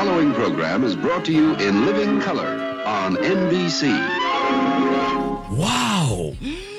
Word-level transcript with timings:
Following 0.00 0.32
program 0.32 0.82
is 0.82 0.96
brought 0.96 1.26
to 1.26 1.32
you 1.32 1.54
in 1.56 1.84
living 1.84 2.22
color 2.22 2.46
on 2.86 3.16
NBC. 3.16 3.90
Wow. 5.50 6.34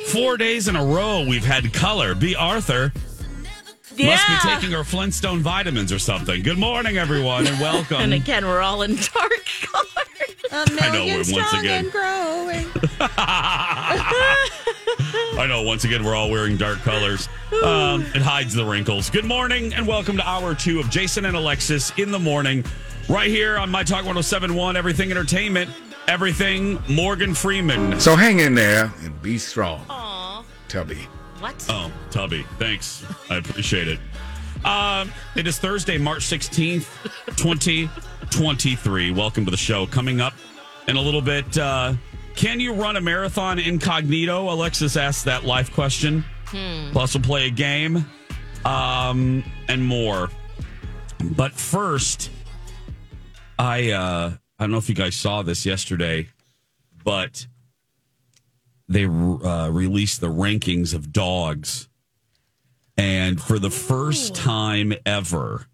Four 0.07 0.37
days 0.37 0.67
in 0.67 0.75
a 0.75 0.83
row 0.83 1.23
we've 1.29 1.45
had 1.45 1.71
color. 1.71 2.15
Bea 2.15 2.33
Arthur 2.33 2.91
must 3.91 4.27
be 4.27 4.37
taking 4.41 4.71
her 4.71 4.83
Flintstone 4.83 5.41
vitamins 5.41 5.91
or 5.91 5.99
something. 5.99 6.41
Good 6.41 6.57
morning, 6.57 6.97
everyone, 6.97 7.45
and 7.45 7.59
welcome. 7.59 7.97
And 8.01 8.11
again, 8.11 8.43
we're 8.43 8.61
all 8.61 8.81
in 8.81 8.95
dark 8.95 9.13
colors. 9.61 10.41
I 10.51 10.89
know 10.91 11.05
we're 11.05 11.17
once 11.17 11.53
again. 11.53 11.89
growing. 11.91 12.65
I 15.37 15.45
know. 15.47 15.61
Once 15.61 15.83
again, 15.83 16.03
we're 16.03 16.15
all 16.15 16.31
wearing 16.31 16.57
dark 16.57 16.79
colors. 16.79 17.29
Um, 17.63 18.01
it 18.15 18.23
hides 18.23 18.55
the 18.55 18.65
wrinkles. 18.65 19.11
Good 19.11 19.25
morning, 19.25 19.75
and 19.75 19.85
welcome 19.85 20.17
to 20.17 20.27
hour 20.27 20.55
two 20.55 20.79
of 20.79 20.89
Jason 20.89 21.25
and 21.25 21.37
Alexis 21.37 21.91
in 21.97 22.09
the 22.09 22.17
morning, 22.19 22.65
right 23.11 23.29
here 23.29 23.57
on 23.57 23.69
My 23.69 23.83
Talk 23.83 24.05
1071, 24.05 24.77
Everything 24.77 25.11
Entertainment, 25.11 25.69
Everything 26.07 26.81
Morgan 26.87 27.33
Freeman. 27.33 27.99
So 27.99 28.15
hang 28.15 28.39
in 28.39 28.55
there 28.55 28.91
and 29.03 29.21
be 29.21 29.37
strong, 29.37 29.85
Aw. 29.89 30.45
Tubby. 30.69 31.07
What? 31.39 31.65
Oh, 31.67 31.91
Tubby, 32.09 32.45
thanks. 32.57 33.03
I 33.29 33.35
appreciate 33.35 33.89
it. 33.89 33.99
Um, 34.65 35.11
it 35.35 35.45
is 35.45 35.59
Thursday, 35.59 35.97
March 35.97 36.21
16th, 36.21 36.87
2023. 37.35 39.11
Welcome 39.11 39.43
to 39.43 39.51
the 39.51 39.57
show. 39.57 39.85
Coming 39.87 40.21
up 40.21 40.33
in 40.87 40.95
a 40.95 41.01
little 41.01 41.21
bit, 41.21 41.57
uh, 41.57 41.93
can 42.35 42.61
you 42.61 42.73
run 42.73 42.95
a 42.95 43.01
marathon 43.01 43.59
incognito? 43.59 44.49
Alexis 44.49 44.95
asked 44.95 45.25
that 45.25 45.43
life 45.43 45.73
question. 45.73 46.23
Plus, 46.91 47.13
we'll 47.13 47.23
play 47.23 47.47
a 47.47 47.51
game 47.51 48.05
um, 48.63 49.43
and 49.67 49.83
more. 49.83 50.29
But 51.35 51.53
first, 51.53 52.29
I 53.61 53.91
uh, 53.91 54.31
I 54.57 54.63
don't 54.63 54.71
know 54.71 54.79
if 54.79 54.89
you 54.89 54.95
guys 54.95 55.13
saw 55.13 55.43
this 55.43 55.67
yesterday, 55.67 56.29
but 57.03 57.45
they 58.89 59.05
uh, 59.05 59.69
released 59.71 60.19
the 60.19 60.29
rankings 60.31 60.95
of 60.95 61.13
dogs. 61.13 61.87
And 62.97 63.39
for 63.39 63.59
the 63.59 63.69
first 63.69 64.33
time 64.33 64.93
ever, 65.05 65.67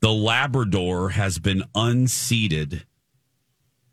the 0.00 0.10
Labrador 0.12 1.10
has 1.10 1.38
been 1.38 1.64
unseated 1.74 2.86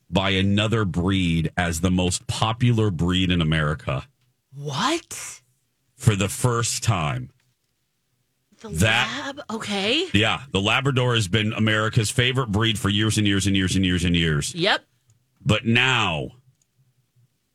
by 0.09 0.29
another 0.29 0.85
breed 0.85 1.51
as 1.57 1.81
the 1.81 1.91
most 1.91 2.25
popular 2.25 2.89
breed 2.89 3.31
in 3.31 3.41
America 3.41 4.07
What? 4.55 5.41
for 5.97 6.15
the 6.15 6.29
first 6.29 6.83
time. 6.83 7.31
The 8.61 8.69
That- 8.69 9.35
lab? 9.37 9.41
Okay. 9.49 10.05
Yeah, 10.13 10.41
the 10.51 10.59
Labrador 10.59 11.15
has 11.15 11.27
been 11.29 11.53
America's 11.53 12.11
favorite 12.11 12.51
breed 12.51 12.77
for 12.77 12.89
years 12.89 13.17
and 13.17 13.25
years 13.25 13.47
and 13.47 13.55
years 13.55 13.75
and 13.75 13.85
years 13.85 14.03
and 14.03 14.15
years. 14.15 14.53
Yep. 14.53 14.83
But 15.45 15.65
now, 15.65 16.31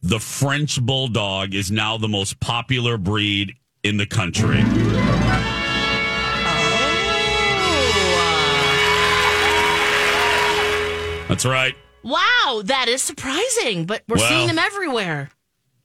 the 0.01 0.19
French 0.19 0.81
Bulldog 0.81 1.55
is 1.55 1.71
now 1.71 1.99
the 1.99 2.09
most 2.09 2.41
popular 2.41 2.97
breed 2.97 3.55
in 3.83 3.99
the 3.99 4.07
country. 4.07 4.61
Oh. 4.65 5.51
That's 11.29 11.45
right. 11.47 11.75
Wow, 12.03 12.63
that 12.65 12.87
is 12.89 13.01
surprising, 13.03 13.87
but 13.87 14.03
we're 14.09 14.17
Well- 14.19 14.29
seeing 14.29 14.47
them 14.47 14.59
everywhere. 14.59 15.31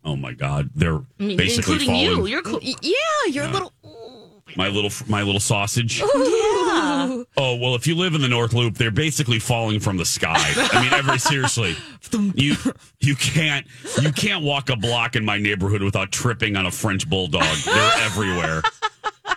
Oh 0.04 0.16
my 0.16 0.34
God, 0.34 0.70
they're 0.76 0.98
I 0.98 1.02
mean, 1.24 1.38
basically 1.38 1.74
including 1.76 1.96
you. 1.96 2.26
You're 2.26 2.42
cool. 2.42 2.60
Yeah, 2.62 2.94
you're 3.30 3.46
a 3.46 3.52
little. 3.52 3.74
My 4.58 4.68
little 4.68 4.92
my 5.08 5.24
little 5.24 5.40
sausage. 5.40 6.00
Yeah. 6.00 7.24
Oh 7.38 7.56
well, 7.56 7.76
if 7.76 7.88
you 7.88 7.96
live 7.96 8.14
in 8.14 8.22
the 8.22 8.28
North 8.28 8.54
Loop, 8.54 8.76
they're 8.76 8.92
basically 8.92 9.40
falling 9.40 9.80
from 9.80 9.98
the 9.98 10.06
sky. 10.06 10.36
I 10.38 10.82
mean, 10.84 10.94
every 10.94 11.20
seriously, 11.20 11.76
you 12.36 12.56
you 13.00 13.16
can't 13.16 13.66
you 14.02 14.12
can't 14.12 14.44
walk 14.44 14.70
a 14.70 14.76
block 14.76 15.16
in 15.16 15.26
my 15.26 15.38
neighborhood 15.38 15.82
without 15.82 16.12
tripping 16.12 16.56
on 16.56 16.66
a 16.66 16.72
French 16.72 17.10
bulldog. 17.10 17.58
They're 17.58 17.92
everywhere. 18.00 18.62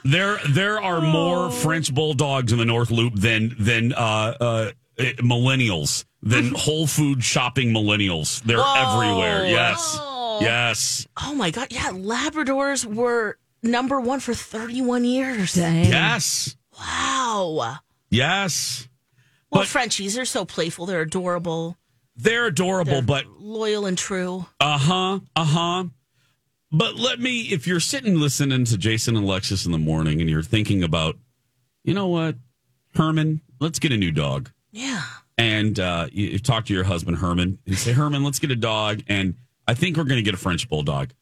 There 0.04 0.38
there 0.48 0.80
are 0.80 1.00
more 1.00 1.50
French 1.50 1.94
bulldogs 1.94 2.52
in 2.52 2.58
the 2.58 2.64
North 2.64 2.90
Loop 2.90 3.14
than 3.14 3.54
than 3.58 3.92
uh, 3.92 4.36
uh, 4.40 4.70
eh, 4.98 5.12
millennials 5.18 6.04
than 6.22 6.54
Whole 6.56 6.86
Food 6.86 7.22
shopping 7.22 7.68
millennials. 7.68 8.42
They're 8.42 8.58
everywhere. 8.58 9.46
Yes, 9.46 9.98
yes, 10.40 11.06
Oh 11.22 11.34
my 11.34 11.50
God. 11.50 11.68
Yeah. 11.70 11.90
Labradors 11.90 12.84
were 12.84 13.38
number 13.62 14.00
one 14.00 14.20
for 14.20 14.34
31 14.34 15.04
years. 15.04 15.56
yes, 15.56 16.56
Wow. 16.78 17.76
yes. 18.10 18.88
Well, 19.50 19.62
But- 19.62 19.68
Frenchies 19.68 20.16
are 20.18 20.24
so 20.24 20.44
playful. 20.44 20.86
They're 20.86 21.02
adorable. 21.02 21.76
They're 22.16 22.46
adorable, 22.46 22.92
They're 22.92 23.02
but 23.02 23.26
loyal 23.40 23.86
and 23.86 23.96
true. 23.96 24.46
Uh 24.60 24.78
huh. 24.78 25.20
Uh 25.34 25.44
huh. 25.44 25.84
But 26.70 26.96
let 26.96 27.20
me, 27.20 27.40
if 27.42 27.66
you're 27.66 27.80
sitting 27.80 28.18
listening 28.18 28.64
to 28.66 28.76
Jason 28.78 29.16
and 29.16 29.24
Alexis 29.26 29.66
in 29.66 29.72
the 29.72 29.78
morning 29.78 30.20
and 30.20 30.28
you're 30.30 30.42
thinking 30.42 30.82
about, 30.82 31.16
you 31.84 31.92
know 31.94 32.08
what, 32.08 32.36
Herman, 32.94 33.40
let's 33.60 33.78
get 33.78 33.92
a 33.92 33.96
new 33.96 34.10
dog. 34.10 34.50
Yeah. 34.72 35.02
And 35.38 35.78
uh, 35.80 36.08
you, 36.12 36.28
you 36.28 36.38
talk 36.38 36.66
to 36.66 36.74
your 36.74 36.84
husband, 36.84 37.18
Herman, 37.18 37.58
and 37.66 37.76
say, 37.78 37.92
Herman, 37.92 38.24
let's 38.24 38.38
get 38.38 38.50
a 38.50 38.56
dog. 38.56 39.02
And 39.08 39.34
I 39.66 39.74
think 39.74 39.96
we're 39.96 40.04
going 40.04 40.16
to 40.16 40.22
get 40.22 40.34
a 40.34 40.38
French 40.38 40.68
bulldog. 40.68 41.12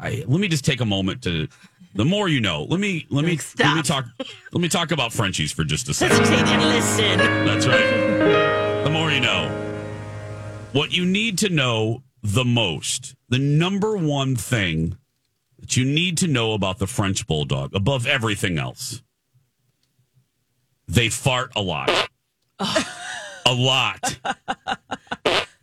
I, 0.00 0.24
let 0.26 0.40
me 0.40 0.48
just 0.48 0.64
take 0.64 0.80
a 0.80 0.84
moment 0.84 1.22
to. 1.22 1.48
The 1.94 2.04
more 2.04 2.28
you 2.28 2.40
know. 2.40 2.64
Let 2.64 2.78
me 2.78 3.06
let 3.10 3.24
me 3.24 3.32
Like, 3.32 3.58
let 3.58 3.76
me 3.76 3.82
talk. 3.82 4.06
Let 4.52 4.60
me 4.60 4.68
talk 4.68 4.90
about 4.90 5.12
Frenchies 5.12 5.52
for 5.52 5.64
just 5.64 5.88
a 5.88 5.94
second. 5.94 6.18
Listen. 6.18 7.18
That's 7.18 7.66
right. 7.66 8.84
The 8.84 8.90
more 8.90 9.10
you 9.10 9.20
know. 9.20 9.48
What 10.72 10.92
you 10.92 11.06
need 11.06 11.38
to 11.38 11.48
know 11.48 12.02
the 12.22 12.44
most, 12.44 13.14
the 13.28 13.38
number 13.38 13.96
one 13.96 14.36
thing 14.36 14.98
that 15.58 15.76
you 15.76 15.84
need 15.84 16.18
to 16.18 16.26
know 16.26 16.52
about 16.52 16.78
the 16.78 16.86
French 16.86 17.26
Bulldog 17.26 17.74
above 17.74 18.06
everything 18.06 18.58
else, 18.58 19.02
they 20.86 21.08
fart 21.08 21.52
a 21.56 21.62
lot. 21.62 21.90
a 22.58 23.54
lot. 23.54 24.18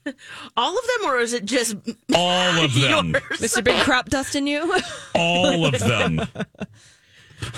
All 0.58 0.78
of 0.78 0.84
them, 0.84 1.10
or 1.10 1.20
is 1.20 1.34
it 1.34 1.46
just 1.46 1.76
All 2.16 2.64
of 2.64 2.74
them. 2.80 3.14
Mr. 3.14 3.64
Big 3.64 3.82
Crop 3.84 4.10
Dusting 4.10 4.48
you? 4.48 4.80
All 5.16 5.66
of 5.66 5.80
them. 5.80 6.22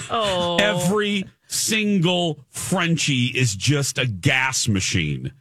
Oh. 0.10 0.58
Every 0.58 1.26
single 1.48 2.40
Frenchie 2.50 3.28
is 3.28 3.56
just 3.56 3.98
a 3.98 4.06
gas 4.06 4.68
machine. 4.68 5.32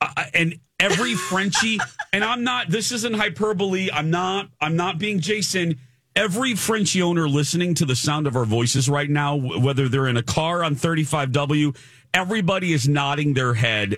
Uh, 0.00 0.24
and 0.34 0.58
every 0.78 1.14
Frenchie, 1.14 1.78
and 2.12 2.22
I'm 2.22 2.44
not, 2.44 2.68
this 2.68 2.92
isn't 2.92 3.14
hyperbole. 3.14 3.90
I'm 3.92 4.10
not, 4.10 4.48
I'm 4.60 4.76
not 4.76 4.98
being 4.98 5.20
Jason. 5.20 5.78
Every 6.14 6.54
Frenchie 6.54 7.02
owner 7.02 7.28
listening 7.28 7.74
to 7.74 7.84
the 7.84 7.96
sound 7.96 8.26
of 8.26 8.36
our 8.36 8.44
voices 8.44 8.88
right 8.88 9.10
now, 9.10 9.34
whether 9.36 9.88
they're 9.88 10.06
in 10.06 10.16
a 10.16 10.22
car 10.22 10.62
on 10.64 10.74
35W, 10.74 11.76
everybody 12.14 12.72
is 12.72 12.88
nodding 12.88 13.34
their 13.34 13.54
head 13.54 13.96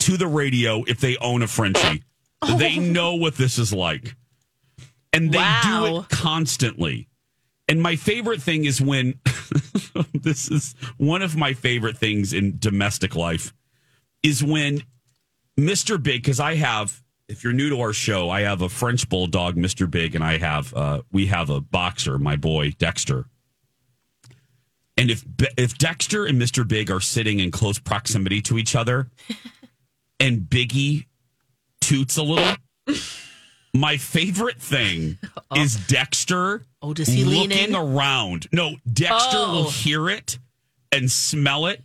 to 0.00 0.16
the 0.16 0.26
radio 0.26 0.84
if 0.86 1.00
they 1.00 1.16
own 1.18 1.42
a 1.42 1.46
Frenchie. 1.46 2.02
They 2.56 2.78
know 2.78 3.16
what 3.16 3.36
this 3.36 3.58
is 3.58 3.70
like. 3.70 4.16
And 5.12 5.30
they 5.30 5.46
do 5.62 5.98
it 5.98 6.08
constantly. 6.08 7.06
And 7.68 7.82
my 7.82 7.96
favorite 7.96 8.40
thing 8.40 8.64
is 8.64 8.80
when 8.80 9.20
this 10.14 10.50
is 10.50 10.74
one 10.96 11.20
of 11.20 11.36
my 11.36 11.52
favorite 11.52 11.98
things 11.98 12.32
in 12.32 12.58
domestic 12.58 13.14
life 13.14 13.52
is 14.22 14.42
when 14.42 14.82
Mr. 15.58 16.02
Big, 16.02 16.22
because 16.22 16.40
I 16.40 16.54
have, 16.54 17.02
if 17.28 17.44
you're 17.44 17.52
new 17.52 17.68
to 17.68 17.80
our 17.80 17.92
show, 17.92 18.30
I 18.30 18.40
have 18.40 18.62
a 18.62 18.70
French 18.70 19.06
bulldog, 19.10 19.56
Mr. 19.56 19.90
Big, 19.90 20.14
and 20.14 20.24
I 20.24 20.38
have, 20.38 20.72
uh, 20.72 21.02
we 21.12 21.26
have 21.26 21.50
a 21.50 21.60
boxer, 21.60 22.18
my 22.18 22.36
boy 22.36 22.70
Dexter. 22.78 23.26
And 24.96 25.10
if 25.10 25.24
if 25.56 25.78
Dexter 25.78 26.26
and 26.26 26.40
Mr. 26.40 26.66
Big 26.66 26.90
are 26.90 27.00
sitting 27.00 27.40
in 27.40 27.50
close 27.50 27.78
proximity 27.78 28.42
to 28.42 28.58
each 28.58 28.76
other, 28.76 29.08
and 30.20 30.40
Biggie 30.42 31.06
toots 31.80 32.16
a 32.18 32.22
little, 32.22 32.54
my 33.74 33.96
favorite 33.96 34.60
thing 34.60 35.18
oh. 35.50 35.60
is 35.60 35.76
Dexter 35.86 36.64
Oh, 36.82 36.94
does 36.94 37.08
he 37.08 37.24
lean 37.24 37.52
in? 37.52 37.74
around. 37.74 38.46
No, 38.52 38.76
Dexter 38.90 39.36
Oh. 39.38 39.52
will 39.54 39.70
hear 39.70 40.08
it 40.08 40.38
and 40.92 41.10
smell 41.10 41.66
it. 41.66 41.82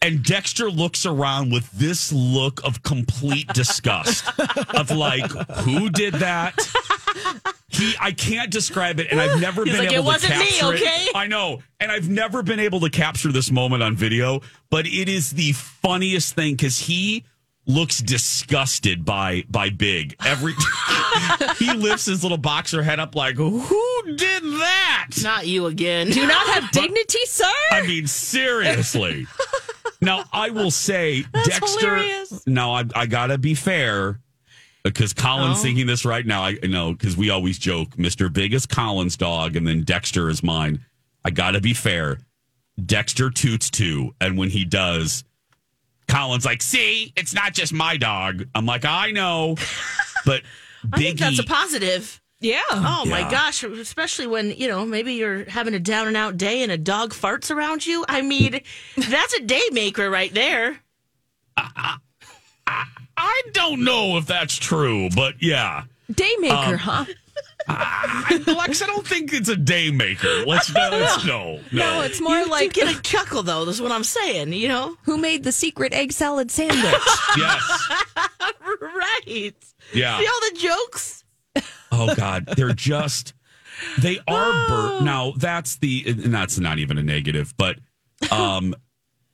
And 0.00 0.22
Dexter 0.24 0.70
looks 0.70 1.04
around 1.04 1.52
with 1.52 1.70
this 1.72 2.12
look 2.12 2.62
of 2.64 2.82
complete 2.82 3.46
disgust 3.54 4.24
of 4.74 4.90
like, 4.90 5.30
who 5.64 5.90
did 5.90 6.14
that? 6.14 6.54
He, 7.68 7.94
I 8.00 8.12
can't 8.12 8.50
describe 8.50 9.00
it, 9.00 9.08
and 9.10 9.20
I've 9.20 9.40
never 9.40 9.64
He's 9.64 9.74
been 9.76 9.84
like, 9.86 9.92
able 9.94 10.04
"It 10.04 10.06
wasn't 10.06 10.32
to 10.34 10.38
me, 10.40 10.46
capture 10.46 10.66
okay?" 10.74 11.04
it. 11.04 11.14
I 11.16 11.26
know, 11.26 11.60
and 11.78 11.92
I've 11.92 12.08
never 12.08 12.42
been 12.42 12.58
able 12.58 12.80
to 12.80 12.90
capture 12.90 13.30
this 13.32 13.50
moment 13.50 13.82
on 13.82 13.94
video, 13.96 14.40
but 14.70 14.86
it 14.86 15.08
is 15.08 15.30
the 15.30 15.52
funniest 15.52 16.34
thing 16.34 16.54
because 16.54 16.78
he 16.80 17.24
looks 17.70 17.98
disgusted 18.00 19.04
by 19.04 19.44
by 19.48 19.70
Big 19.70 20.16
every. 20.24 20.54
he 21.58 21.72
lifts 21.72 22.06
his 22.06 22.22
little 22.22 22.38
boxer 22.38 22.82
head 22.82 22.98
up 23.00 23.14
like, 23.14 23.36
who 23.36 24.02
did 24.16 24.42
that? 24.42 25.08
Not 25.22 25.46
you 25.46 25.66
again. 25.66 26.10
Do 26.10 26.26
not 26.26 26.46
have 26.48 26.70
dignity, 26.72 27.18
sir. 27.26 27.44
I 27.70 27.86
mean, 27.86 28.06
seriously. 28.06 29.26
now, 30.00 30.24
I 30.32 30.50
will 30.50 30.70
say, 30.70 31.24
Dexter. 31.44 31.96
hilarious. 31.96 32.46
Now, 32.46 32.72
I, 32.72 32.84
I 32.94 33.06
gotta 33.06 33.38
be 33.38 33.54
fair 33.54 34.20
because 34.82 35.12
Colin's 35.12 35.58
Oh. 35.58 35.62
thinking 35.62 35.86
this 35.86 36.04
right 36.04 36.24
now. 36.26 36.42
I 36.42 36.58
know 36.64 36.92
because 36.92 37.16
we 37.16 37.30
always 37.30 37.58
joke, 37.58 37.98
Mister 37.98 38.28
Big 38.28 38.52
is 38.54 38.66
Colin's 38.66 39.16
dog, 39.16 39.56
and 39.56 39.66
then 39.66 39.82
Dexter 39.84 40.28
is 40.28 40.42
mine. 40.42 40.84
I 41.24 41.30
gotta 41.30 41.60
be 41.60 41.74
fair. 41.74 42.18
Dexter 42.84 43.28
toots 43.30 43.68
too, 43.70 44.14
and 44.22 44.38
when 44.38 44.48
he 44.48 44.64
does, 44.64 45.22
Colin's 46.10 46.44
like, 46.44 46.62
"See, 46.62 47.12
it's 47.16 47.34
not 47.34 47.54
just 47.54 47.72
my 47.72 47.96
dog." 47.96 48.46
I'm 48.54 48.66
like, 48.66 48.84
"I 48.84 49.10
know," 49.10 49.56
but 50.26 50.42
I 50.92 50.98
think 50.98 51.18
that's 51.18 51.38
a 51.38 51.44
positive. 51.44 52.20
Yeah. 52.40 52.62
Oh 52.70 53.04
my 53.06 53.30
gosh, 53.30 53.62
especially 53.64 54.26
when, 54.26 54.50
you 54.52 54.66
know, 54.66 54.86
maybe 54.86 55.12
you're 55.12 55.44
having 55.44 55.74
a 55.74 55.78
down 55.78 56.08
and 56.08 56.16
out 56.16 56.38
day 56.38 56.62
and 56.62 56.72
a 56.72 56.78
dog 56.78 57.12
farts 57.12 57.54
around 57.54 57.86
you. 57.86 58.04
I 58.08 58.22
mean, 58.22 58.60
that's 58.96 59.34
a 59.34 59.42
day 59.42 59.62
maker 59.72 60.08
right 60.08 60.32
there. 60.32 60.80
I 61.56 63.42
don't 63.52 63.84
know 63.84 64.16
if 64.16 64.26
that's 64.26 64.56
true, 64.56 65.10
but 65.14 65.34
yeah. 65.42 65.84
day 66.10 66.34
Daymaker, 66.40 66.72
um, 66.72 66.78
huh? 66.78 67.04
I, 67.68 68.42
Lex, 68.46 68.82
I 68.82 68.86
don't 68.86 69.06
think 69.06 69.32
it's 69.32 69.48
a 69.48 69.56
day 69.56 69.90
maker. 69.90 70.28
Let's 70.46 70.72
no, 70.74 70.88
let's, 70.90 71.24
no, 71.24 71.60
no. 71.72 71.98
No, 71.98 72.02
it's 72.02 72.20
more 72.20 72.38
you 72.38 72.48
like 72.48 72.72
do 72.72 72.82
get 72.82 72.96
a 72.96 73.02
chuckle 73.02 73.42
though, 73.42 73.64
that's 73.64 73.80
what 73.80 73.92
I'm 73.92 74.04
saying, 74.04 74.52
you 74.52 74.68
know? 74.68 74.96
who 75.02 75.18
made 75.18 75.44
the 75.44 75.52
secret 75.52 75.92
egg 75.92 76.12
salad 76.12 76.50
sandwich? 76.50 76.78
yes, 77.36 77.88
right. 78.80 79.54
yeah. 79.92 80.18
See 80.18 80.26
all 80.26 80.40
the 80.50 80.58
jokes? 80.58 81.24
Oh 81.92 82.14
God, 82.14 82.46
they're 82.56 82.72
just 82.72 83.34
they 83.98 84.18
are 84.26 84.68
bur- 84.68 85.00
now. 85.02 85.32
That's 85.36 85.76
the 85.76 86.04
and 86.06 86.34
that's 86.34 86.58
not 86.58 86.78
even 86.78 86.98
a 86.98 87.02
negative, 87.02 87.54
but 87.56 87.78
um, 88.30 88.74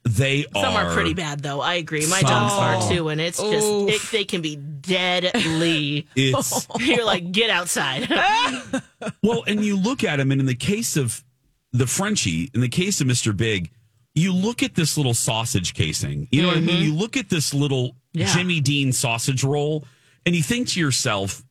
they 0.07 0.45
Some 0.55 0.75
are 0.77 0.87
are 0.87 0.95
pretty 0.95 1.15
bad 1.15 1.41
though. 1.43 1.61
I 1.61 1.75
agree. 1.75 2.07
My 2.09 2.23
dogs 2.23 2.53
are. 2.53 2.77
are 2.77 2.91
too, 2.91 3.09
and 3.09 3.21
it's 3.21 3.39
just 3.39 3.67
it, 3.67 4.03
they 4.13 4.25
can 4.25 4.41
be 4.41 4.55
deadly. 4.57 6.07
It's 6.17 6.67
You're 6.79 7.05
like, 7.05 7.33
get 7.33 7.51
outside. 7.51 8.09
well, 9.23 9.43
and 9.47 9.65
you 9.65 9.77
look 9.77 10.05
at 10.05 10.21
him, 10.21 10.31
and 10.31 10.41
in 10.41 10.47
the 10.47 10.55
case 10.55 10.97
of 10.97 11.25
the 11.73 11.87
Frenchie, 11.87 12.51
in 12.55 12.61
the 12.61 12.69
case 12.69 13.01
of 13.01 13.07
Mister 13.09 13.33
Big, 13.33 13.71
you 14.15 14.33
look 14.33 14.63
at 14.63 14.75
this 14.77 14.97
little 14.97 15.15
sausage 15.15 15.75
casing. 15.75 16.29
You 16.31 16.43
know 16.43 16.49
what 16.49 16.57
I 16.57 16.61
mean? 16.61 16.77
Mm-hmm. 16.77 16.85
You 16.85 16.95
look 16.95 17.17
at 17.17 17.29
this 17.29 17.53
little 17.53 17.97
Yeah. 18.13 18.33
Jimmy 18.33 18.61
Dean 18.61 18.93
sausage 18.93 19.43
roll, 19.43 19.85
and 20.25 20.37
you 20.37 20.43
think 20.43 20.69
to 20.69 20.81
yourself, 20.81 21.43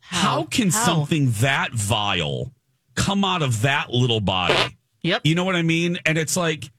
how, 0.00 0.44
can 0.44 0.68
How? 0.70 0.84
something 0.84 1.30
that 1.40 1.72
vile 1.72 2.52
come 2.94 3.24
out 3.24 3.40
of 3.40 3.62
that 3.62 3.90
little 3.90 4.20
body? 4.20 4.76
Yep. 5.02 5.22
You 5.24 5.34
know 5.34 5.44
what 5.44 5.56
I 5.56 5.62
mean? 5.62 5.98
And 6.04 6.18
it's 6.18 6.36
like, 6.36 6.70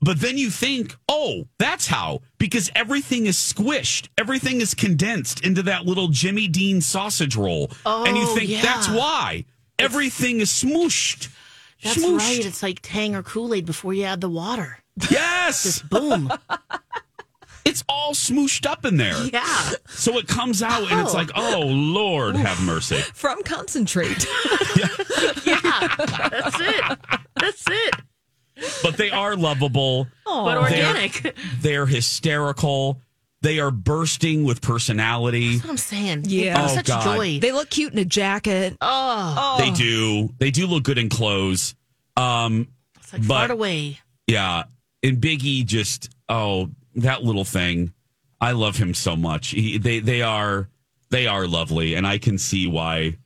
but 0.00 0.20
then 0.20 0.38
you 0.38 0.50
think, 0.50 0.96
oh, 1.08 1.46
that's 1.58 1.86
how, 1.88 2.20
because 2.38 2.70
everything 2.74 3.26
is 3.26 3.36
squished, 3.36 4.08
everything 4.16 4.60
is 4.60 4.74
condensed 4.74 5.44
into 5.44 5.62
that 5.64 5.86
little 5.86 6.08
Jimmy 6.08 6.46
Dean 6.48 6.80
sausage 6.80 7.36
roll. 7.36 7.70
and 7.84 8.16
you 8.16 8.24
Oh, 8.26 8.34
think 8.36 8.48
yeah. 8.50 8.62
that's 8.62 8.88
why 8.88 9.44
everything 9.78 10.40
is 10.40 10.50
smooshed. 10.50 11.28
That's 11.82 11.96
Smooshed. 11.96 12.18
right. 12.18 12.44
It's 12.46 12.62
like 12.62 12.80
Tang 12.82 13.14
or 13.14 13.22
Kool 13.22 13.54
Aid 13.54 13.64
before 13.66 13.94
you 13.94 14.02
add 14.04 14.20
the 14.20 14.28
water. 14.28 14.78
Yes. 15.10 15.80
Boom. 15.82 16.28
it's 17.64 17.84
all 17.88 18.14
smooshed 18.14 18.66
up 18.66 18.84
in 18.84 18.96
there. 18.96 19.16
yeah. 19.32 19.70
So 19.88 20.18
it 20.18 20.26
comes 20.26 20.60
out 20.62 20.90
and 20.90 21.00
it's 21.00 21.14
oh. 21.14 21.16
like, 21.16 21.30
oh, 21.36 21.62
Lord, 21.66 22.34
have 22.34 22.60
mercy. 22.64 22.96
From 23.14 23.42
concentrate. 23.42 24.26
Yeah. 25.44 25.88
That's 25.98 26.60
it. 26.60 26.98
That's 27.40 27.64
it. 27.68 27.94
But 28.82 28.96
they 28.96 29.10
are 29.10 29.36
lovable. 29.36 30.06
But 30.24 30.54
They're- 30.54 30.58
organic. 30.62 31.36
They're 31.60 31.86
hysterical. 31.86 33.00
They 33.40 33.60
are 33.60 33.70
bursting 33.70 34.44
with 34.44 34.60
personality. 34.60 35.52
That's 35.52 35.64
what 35.64 35.70
I'm 35.70 35.76
saying. 35.76 36.24
Yeah. 36.26 36.58
They 36.66 36.72
Oh, 36.72 36.74
such 36.76 36.86
God. 36.86 37.04
joy. 37.04 37.38
They 37.38 37.52
look 37.52 37.70
cute 37.70 37.92
in 37.92 37.98
a 38.00 38.04
jacket. 38.04 38.76
oh, 38.80 39.56
They 39.60 39.70
do. 39.70 40.30
They 40.38 40.50
do 40.50 40.66
look 40.66 40.82
good 40.82 40.98
in 40.98 41.08
clothes. 41.08 41.74
Um, 42.16 42.68
it's 42.98 43.12
like 43.12 43.22
but- 43.22 43.34
fart 43.34 43.50
away. 43.52 43.98
yeah. 44.26 44.64
And 45.04 45.18
Biggie 45.20 45.64
just 45.64 46.10
oh, 46.28 46.70
that 46.96 47.22
little 47.22 47.44
thing. 47.44 47.92
I 48.40 48.52
love 48.52 48.76
him 48.76 48.92
so 48.94 49.14
much. 49.16 49.48
He, 49.50 49.78
they 49.78 50.00
they 50.00 50.22
are 50.22 50.68
they 51.10 51.26
are 51.28 51.46
lovely 51.46 51.94
and 51.94 52.04
I 52.06 52.18
can 52.18 52.38
see 52.38 52.66
why 52.66 53.16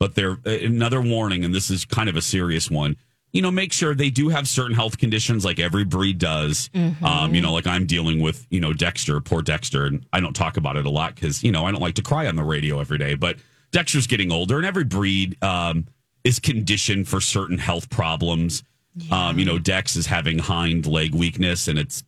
but 0.00 0.16
they're 0.16 0.38
uh, 0.44 0.50
another 0.50 1.00
warning 1.00 1.44
and 1.44 1.54
this 1.54 1.70
is 1.70 1.84
kind 1.84 2.08
of 2.08 2.16
a 2.16 2.20
serious 2.22 2.68
one. 2.70 2.96
You 3.34 3.42
know, 3.42 3.50
make 3.50 3.72
sure 3.72 3.94
they 3.94 4.10
do 4.10 4.30
have 4.30 4.48
certain 4.48 4.74
health 4.74 4.96
conditions 4.96 5.44
like 5.44 5.58
every 5.58 5.84
breed 5.84 6.18
does. 6.18 6.70
Um, 7.04 7.34
you 7.34 7.42
know, 7.42 7.52
like 7.52 7.66
I'm 7.66 7.84
dealing 7.84 8.22
with, 8.22 8.46
you 8.48 8.60
know, 8.60 8.72
Dexter, 8.72 9.20
poor 9.20 9.42
Dexter, 9.42 9.84
and 9.84 10.06
I 10.12 10.20
don't 10.20 10.34
talk 10.34 10.56
about 10.56 10.76
it 10.76 10.86
a 10.86 10.90
lot 10.90 11.16
because, 11.16 11.42
you 11.42 11.52
know, 11.52 11.66
I 11.66 11.72
don't 11.72 11.82
like 11.82 11.96
to 11.96 12.02
cry 12.02 12.26
on 12.28 12.36
the 12.36 12.44
radio 12.44 12.80
every 12.80 12.96
day. 12.96 13.14
But 13.16 13.36
Dexter's 13.72 14.06
getting 14.06 14.32
older, 14.32 14.56
and 14.56 14.64
every 14.64 14.84
breed 14.84 15.36
um, 15.42 15.86
is 16.22 16.38
conditioned 16.38 17.08
for 17.08 17.20
certain 17.20 17.58
health 17.58 17.90
problems. 17.90 18.62
Um, 19.10 19.38
you 19.40 19.44
know, 19.44 19.58
Dex 19.58 19.96
is 19.96 20.06
having 20.06 20.38
hind 20.38 20.86
leg 20.86 21.12
weakness, 21.12 21.66
and 21.66 21.76
it's 21.76 22.04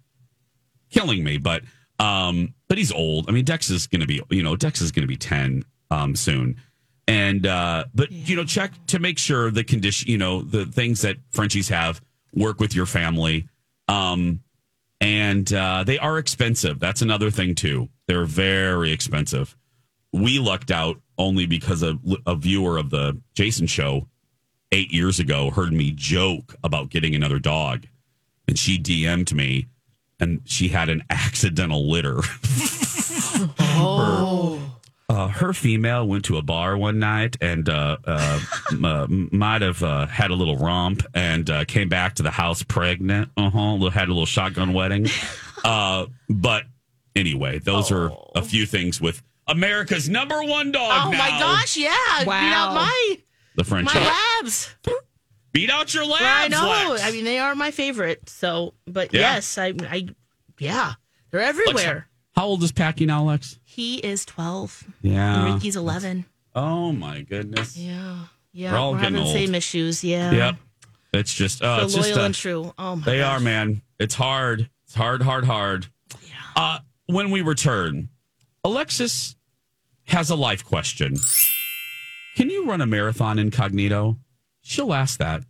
killing 0.90 1.24
me. 1.24 1.38
But 1.38 1.64
um, 1.98 2.54
but 2.68 2.78
he's 2.78 2.92
old. 2.92 3.28
I 3.28 3.32
mean, 3.32 3.44
Dex 3.44 3.68
is 3.70 3.88
going 3.88 4.00
to 4.00 4.06
be, 4.06 4.22
you 4.30 4.44
know, 4.44 4.54
Dex 4.54 4.80
is 4.80 4.92
going 4.92 5.02
to 5.02 5.08
be 5.08 5.16
ten 5.16 5.64
um, 5.90 6.14
soon. 6.14 6.56
And 7.08 7.46
uh, 7.46 7.84
but 7.94 8.10
you 8.10 8.36
know, 8.36 8.44
check 8.44 8.72
to 8.88 8.98
make 8.98 9.18
sure 9.18 9.50
the 9.50 9.64
condition, 9.64 10.10
you 10.10 10.18
know, 10.18 10.42
the 10.42 10.66
things 10.66 11.02
that 11.02 11.16
Frenchies 11.30 11.68
have 11.68 12.00
work 12.34 12.60
with 12.60 12.74
your 12.74 12.86
family. 12.86 13.48
Um, 13.88 14.40
and 15.00 15.52
uh, 15.52 15.84
they 15.84 15.98
are 15.98 16.18
expensive. 16.18 16.80
That's 16.80 17.02
another 17.02 17.30
thing 17.30 17.54
too. 17.54 17.88
They're 18.08 18.24
very 18.24 18.92
expensive. 18.92 19.56
We 20.12 20.38
lucked 20.38 20.70
out 20.70 21.00
only 21.18 21.46
because 21.46 21.82
a, 21.82 21.98
a 22.26 22.34
viewer 22.34 22.78
of 22.78 22.90
the 22.90 23.20
Jason 23.34 23.66
show 23.66 24.08
eight 24.72 24.92
years 24.92 25.20
ago 25.20 25.50
heard 25.50 25.72
me 25.72 25.92
joke 25.92 26.54
about 26.64 26.90
getting 26.90 27.14
another 27.14 27.38
dog, 27.38 27.86
and 28.48 28.58
she 28.58 28.78
DM'd 28.78 29.34
me, 29.34 29.66
and 30.18 30.40
she 30.44 30.68
had 30.68 30.88
an 30.88 31.02
accidental 31.10 31.88
litter. 31.88 32.20
Oh. 33.78 34.75
Uh, 35.08 35.28
her 35.28 35.52
female 35.52 36.06
went 36.06 36.24
to 36.24 36.36
a 36.36 36.42
bar 36.42 36.76
one 36.76 36.98
night 36.98 37.36
and 37.40 37.68
uh, 37.68 37.96
uh, 38.04 38.40
m- 38.72 38.84
uh, 38.84 39.06
might 39.08 39.62
have 39.62 39.80
uh, 39.82 40.04
had 40.06 40.30
a 40.32 40.34
little 40.34 40.56
romp 40.56 41.04
and 41.14 41.48
uh, 41.48 41.64
came 41.64 41.88
back 41.88 42.14
to 42.16 42.24
the 42.24 42.30
house 42.30 42.62
pregnant. 42.64 43.30
Uh 43.36 43.48
huh. 43.50 43.88
Had 43.90 44.08
a 44.08 44.12
little 44.12 44.26
shotgun 44.26 44.72
wedding. 44.72 45.06
Uh, 45.64 46.06
but 46.28 46.62
anyway, 47.16 47.58
those 47.58 47.90
are 47.90 48.12
a 48.36 48.42
few 48.42 48.66
things 48.66 49.00
with 49.00 49.20
America's 49.48 50.08
number 50.08 50.40
one 50.44 50.70
dog. 50.70 51.06
Oh 51.06 51.10
my 51.10 51.30
gosh, 51.30 51.76
yeah. 51.76 51.90
Beat 52.20 52.26
Wow. 52.28 52.68
out 52.68 52.74
my 52.74 53.16
the 53.56 53.64
French. 53.64 53.92
my 53.92 54.14
labs. 54.40 54.76
Beat 55.52 55.68
out 55.70 55.92
your 55.92 56.04
labs. 56.06 56.22
I 56.22 56.46
know. 56.48 56.90
Lex. 56.92 57.02
I 57.04 57.10
mean, 57.10 57.24
they 57.24 57.38
are 57.40 57.56
my 57.56 57.72
favorite. 57.72 58.28
So, 58.28 58.74
but 58.86 59.12
Yeah. 59.12 59.20
yes, 59.34 59.58
I, 59.58 59.72
I, 59.90 60.06
yeah, 60.60 60.92
they're 61.32 61.40
Lex, 61.40 61.58
everywhere. 61.58 62.06
how 62.36 62.44
old 62.46 62.62
is 62.62 62.70
Packy 62.70 63.06
now, 63.06 63.24
Lex? 63.24 63.58
He 63.76 63.98
is 63.98 64.24
twelve. 64.24 64.84
Yeah. 65.02 65.44
And 65.44 65.54
Ricky's 65.54 65.76
eleven. 65.76 66.24
Oh 66.54 66.92
my 66.92 67.20
goodness. 67.20 67.76
Yeah, 67.76 68.20
Yeah, 68.52 68.72
We're 68.72 68.78
all 68.78 68.92
we're 68.92 69.00
getting 69.00 69.16
having 69.16 69.32
the 69.34 69.38
old. 69.38 69.46
same 69.48 69.54
issues. 69.54 70.02
Yeah. 70.02 70.30
Yep. 70.32 70.56
It's 71.12 71.34
just, 71.34 71.60
uh, 71.62 71.80
So 71.80 71.84
it's 71.84 71.94
loyal 71.94 72.04
just, 72.06 72.18
uh, 72.18 72.22
and 72.22 72.34
true. 72.34 72.74
Oh 72.78 72.96
my 72.96 73.04
They 73.04 73.18
gosh. 73.18 73.38
are, 73.38 73.44
man. 73.44 73.82
It's 73.98 74.14
hard. 74.14 74.70
It's 74.86 74.94
hard, 74.94 75.20
hard, 75.20 75.44
hard. 75.44 75.88
Uh, 76.56 76.78
when 77.04 77.30
we 77.30 77.42
return, 77.42 78.08
Alexis 78.64 79.36
has 80.04 80.30
a 80.30 80.36
life 80.36 80.64
question. 80.64 81.16
Can 82.36 82.48
you 82.48 82.64
run 82.64 82.80
a 82.80 82.86
marathon 82.86 83.38
incognito? 83.38 84.16
She'll 84.62 84.94
ask 84.94 85.18
that. 85.18 85.42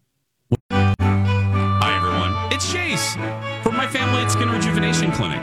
Hi, 0.73 1.97
everyone. 1.97 2.53
It's 2.53 2.73
Chase 2.73 3.15
from 3.63 3.77
my 3.77 3.87
family 3.87 4.23
at 4.23 4.33
Skin 4.33 4.51
Rejuvenation 4.51 5.13
Clinic. 5.13 5.43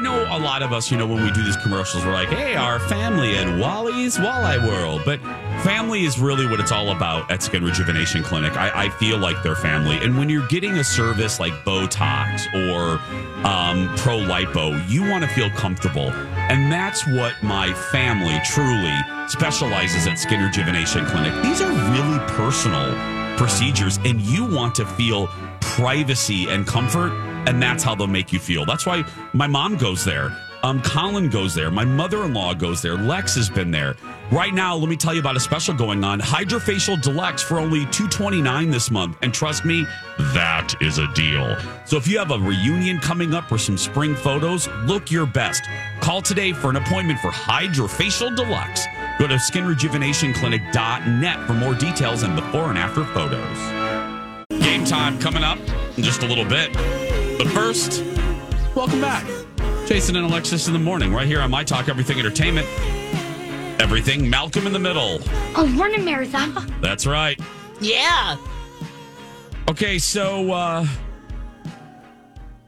I 0.00 0.02
know 0.02 0.22
a 0.34 0.40
lot 0.40 0.62
of 0.62 0.72
us, 0.72 0.90
you 0.90 0.96
know, 0.96 1.06
when 1.06 1.22
we 1.22 1.30
do 1.30 1.44
these 1.44 1.58
commercials, 1.58 2.06
we're 2.06 2.14
like, 2.14 2.30
hey, 2.30 2.54
our 2.54 2.78
family 2.78 3.36
at 3.36 3.60
Wally's 3.60 4.16
Walleye 4.16 4.66
World. 4.66 5.02
But 5.04 5.20
family 5.62 6.06
is 6.06 6.18
really 6.18 6.46
what 6.46 6.58
it's 6.58 6.72
all 6.72 6.92
about 6.92 7.30
at 7.30 7.42
Skin 7.42 7.62
Rejuvenation 7.62 8.22
Clinic. 8.22 8.56
I, 8.56 8.86
I 8.86 8.88
feel 8.88 9.18
like 9.18 9.42
they're 9.42 9.54
family. 9.54 9.98
And 9.98 10.16
when 10.16 10.30
you're 10.30 10.46
getting 10.46 10.78
a 10.78 10.84
service 10.84 11.38
like 11.38 11.52
Botox 11.66 12.46
or 12.54 12.98
um, 13.46 13.94
Pro 13.98 14.16
Lipo, 14.20 14.88
you 14.88 15.02
want 15.02 15.22
to 15.22 15.28
feel 15.28 15.50
comfortable. 15.50 16.10
And 16.48 16.72
that's 16.72 17.06
what 17.06 17.34
my 17.42 17.74
family 17.92 18.40
truly 18.42 18.96
specializes 19.28 20.06
at 20.06 20.18
Skin 20.18 20.42
Rejuvenation 20.42 21.04
Clinic. 21.04 21.34
These 21.42 21.60
are 21.60 21.70
really 21.92 22.18
personal 22.28 22.94
procedures, 23.36 23.98
and 23.98 24.18
you 24.22 24.46
want 24.46 24.74
to 24.76 24.86
feel 24.86 25.26
privacy 25.60 26.48
and 26.48 26.66
comfort 26.66 27.12
and 27.46 27.62
that's 27.62 27.82
how 27.82 27.94
they'll 27.94 28.06
make 28.06 28.32
you 28.32 28.38
feel. 28.38 28.64
That's 28.64 28.86
why 28.86 29.04
my 29.32 29.46
mom 29.46 29.76
goes 29.76 30.02
there. 30.04 30.36
Um, 30.62 30.82
Colin 30.82 31.30
goes 31.30 31.54
there. 31.54 31.70
My 31.70 31.84
mother-in-law 31.84 32.54
goes 32.54 32.82
there. 32.82 32.96
Lex 32.96 33.36
has 33.36 33.48
been 33.48 33.70
there. 33.70 33.94
Right 34.30 34.52
now, 34.52 34.76
let 34.76 34.90
me 34.90 34.96
tell 34.96 35.14
you 35.14 35.20
about 35.20 35.36
a 35.36 35.40
special 35.40 35.72
going 35.74 36.04
on. 36.04 36.20
HydraFacial 36.20 37.00
Deluxe 37.00 37.42
for 37.42 37.58
only 37.58 37.86
229 37.86 38.70
this 38.70 38.90
month, 38.90 39.16
and 39.22 39.32
trust 39.32 39.64
me, 39.64 39.86
that 40.34 40.74
is 40.82 40.98
a 40.98 41.10
deal. 41.14 41.56
So 41.86 41.96
if 41.96 42.06
you 42.06 42.18
have 42.18 42.30
a 42.30 42.38
reunion 42.38 42.98
coming 42.98 43.32
up 43.34 43.50
or 43.50 43.56
some 43.58 43.78
spring 43.78 44.14
photos, 44.14 44.68
look 44.84 45.10
your 45.10 45.24
best. 45.26 45.64
Call 46.00 46.20
today 46.20 46.52
for 46.52 46.68
an 46.70 46.76
appointment 46.76 47.20
for 47.20 47.30
HydraFacial 47.30 48.36
Deluxe. 48.36 48.84
Go 49.18 49.26
to 49.26 49.36
skinrejuvenationclinic.net 49.36 51.46
for 51.46 51.54
more 51.54 51.74
details 51.74 52.22
and 52.22 52.36
before 52.36 52.68
and 52.70 52.78
after 52.78 53.04
photos. 53.06 53.58
Game 54.62 54.84
time 54.84 55.18
coming 55.18 55.42
up 55.42 55.58
in 55.96 56.04
just 56.04 56.22
a 56.22 56.26
little 56.26 56.44
bit. 56.44 56.76
But 57.42 57.48
first, 57.52 58.04
welcome 58.74 59.00
back. 59.00 59.26
Jason 59.86 60.14
and 60.14 60.26
Alexis 60.26 60.66
in 60.66 60.74
the 60.74 60.78
morning, 60.78 61.10
right 61.10 61.26
here 61.26 61.40
on 61.40 61.50
My 61.50 61.64
Talk 61.64 61.88
Everything 61.88 62.18
Entertainment. 62.18 62.66
Everything 63.80 64.28
Malcolm 64.28 64.66
in 64.66 64.74
the 64.74 64.78
Middle. 64.78 65.20
I'll 65.56 65.66
run 65.68 65.94
a 65.94 66.00
marathon. 66.00 66.52
That's 66.82 67.06
right. 67.06 67.40
Yeah. 67.80 68.36
Okay, 69.70 69.98
so 69.98 70.52
uh 70.52 70.86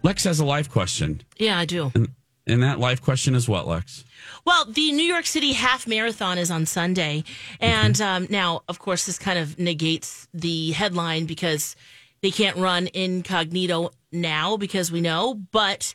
Lex 0.02 0.24
has 0.24 0.40
a 0.40 0.44
life 0.46 0.70
question. 0.70 1.20
Yeah, 1.36 1.58
I 1.58 1.66
do. 1.66 1.92
And 1.94 2.08
and 2.46 2.62
that 2.62 2.78
life 2.78 3.02
question 3.02 3.34
is 3.34 3.46
what, 3.46 3.68
Lex? 3.68 4.06
Well, 4.46 4.64
the 4.64 4.90
New 4.92 5.04
York 5.04 5.26
City 5.26 5.52
Half 5.52 5.86
Marathon 5.86 6.38
is 6.38 6.50
on 6.50 6.64
Sunday. 6.64 7.24
And 7.60 8.00
um, 8.00 8.26
now, 8.30 8.62
of 8.70 8.78
course, 8.78 9.04
this 9.04 9.18
kind 9.18 9.38
of 9.38 9.58
negates 9.58 10.28
the 10.32 10.70
headline 10.70 11.26
because 11.26 11.76
they 12.22 12.30
can't 12.30 12.56
run 12.56 12.88
incognito 12.94 13.90
now 14.12 14.56
because 14.56 14.92
we 14.92 15.00
know. 15.00 15.34
But 15.34 15.94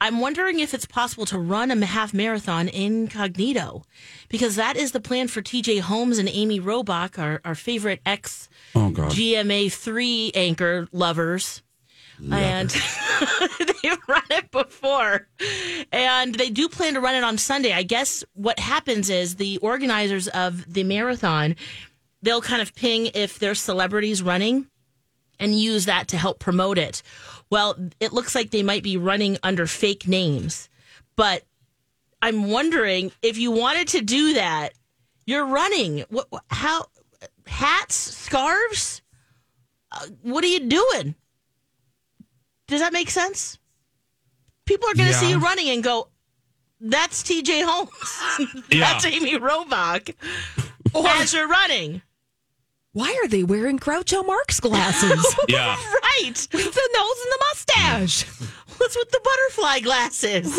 I'm 0.00 0.20
wondering 0.20 0.60
if 0.60 0.74
it's 0.74 0.86
possible 0.86 1.26
to 1.26 1.38
run 1.38 1.70
a 1.70 1.86
half 1.86 2.14
marathon 2.14 2.68
incognito 2.68 3.82
because 4.28 4.56
that 4.56 4.76
is 4.76 4.92
the 4.92 5.00
plan 5.00 5.28
for 5.28 5.42
TJ 5.42 5.80
Holmes 5.80 6.18
and 6.18 6.28
Amy 6.28 6.60
Robach, 6.60 7.18
our, 7.18 7.40
our 7.44 7.54
favorite 7.54 8.00
ex 8.06 8.48
Oh. 8.74 8.90
GMA3 8.90 10.32
anchor 10.34 10.88
lovers. 10.92 11.62
And 12.32 12.68
they've 13.58 13.98
run 14.08 14.22
it 14.30 14.50
before. 14.50 15.28
And 15.92 16.34
they 16.34 16.50
do 16.50 16.68
plan 16.68 16.94
to 16.94 17.00
run 17.00 17.14
it 17.14 17.22
on 17.22 17.38
Sunday. 17.38 17.72
I 17.72 17.84
guess 17.84 18.24
what 18.34 18.58
happens 18.58 19.08
is 19.08 19.36
the 19.36 19.58
organizers 19.58 20.26
of 20.28 20.72
the 20.72 20.82
marathon, 20.82 21.54
they'll 22.22 22.42
kind 22.42 22.60
of 22.60 22.74
ping 22.74 23.06
if 23.14 23.38
there's 23.38 23.60
celebrities 23.60 24.20
running 24.20 24.66
and 25.38 25.58
use 25.58 25.84
that 25.84 26.08
to 26.08 26.16
help 26.16 26.40
promote 26.40 26.76
it. 26.78 27.02
Well, 27.50 27.76
it 28.00 28.12
looks 28.12 28.34
like 28.34 28.50
they 28.50 28.62
might 28.62 28.82
be 28.82 28.96
running 28.96 29.38
under 29.42 29.66
fake 29.66 30.06
names. 30.06 30.68
But 31.16 31.44
I'm 32.20 32.50
wondering 32.50 33.12
if 33.22 33.38
you 33.38 33.50
wanted 33.50 33.88
to 33.88 34.00
do 34.02 34.34
that, 34.34 34.74
you're 35.26 35.46
running. 35.46 36.04
What, 36.10 36.28
how 36.50 36.86
hats, 37.46 37.94
scarves? 37.94 39.02
Uh, 39.90 40.06
what 40.22 40.44
are 40.44 40.48
you 40.48 40.60
doing? 40.68 41.14
Does 42.66 42.80
that 42.80 42.92
make 42.92 43.10
sense? 43.10 43.58
People 44.66 44.88
are 44.90 44.94
going 44.94 45.08
to 45.08 45.14
see 45.14 45.30
you 45.30 45.38
running 45.38 45.70
and 45.70 45.82
go, 45.82 46.08
"That's 46.78 47.22
T.J. 47.22 47.62
Holmes. 47.62 48.64
Yeah. 48.70 48.80
That's 48.92 49.06
Amy 49.06 49.38
Robach." 49.38 50.14
As 50.94 51.32
you're 51.32 51.48
running, 51.48 52.02
Why 52.94 53.16
are 53.22 53.28
they 53.28 53.42
wearing 53.44 53.78
Groucho 53.78 54.26
Marx 54.26 54.60
glasses? 54.60 55.36
Yeah. 55.48 55.76
right? 56.02 56.48
With 56.52 56.74
the 56.74 56.88
nose 56.94 57.18
and 57.22 57.32
the 57.32 57.44
mustache. 57.50 58.24
What's 58.78 58.96
with 58.96 59.10
the 59.10 59.20
butterfly 59.24 59.80
glasses? 59.80 60.54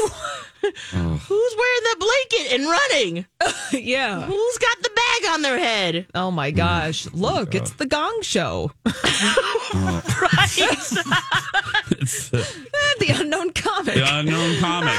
Who's 0.62 1.56
wearing 1.58 1.84
the 1.84 1.96
blanket 2.00 2.54
and 2.54 2.64
running? 2.70 3.26
yeah. 3.86 4.22
Who's 4.24 4.58
got 4.58 4.78
the 4.82 4.90
bag 4.96 5.32
on 5.34 5.42
their 5.42 5.58
head? 5.60 6.08
Oh 6.16 6.32
my 6.32 6.52
gosh. 6.52 7.08
Look, 7.14 7.56
it's 7.56 7.72
the 7.74 7.86
Gong 7.86 8.20
Show. 8.22 8.72
Right? 9.74 10.58
it's 11.92 12.34
uh, 12.34 12.44
the 13.00 13.14
unknown 13.16 13.52
comic. 13.54 13.94
the 13.96 14.04
unknown 14.16 14.58
comic. 14.60 14.94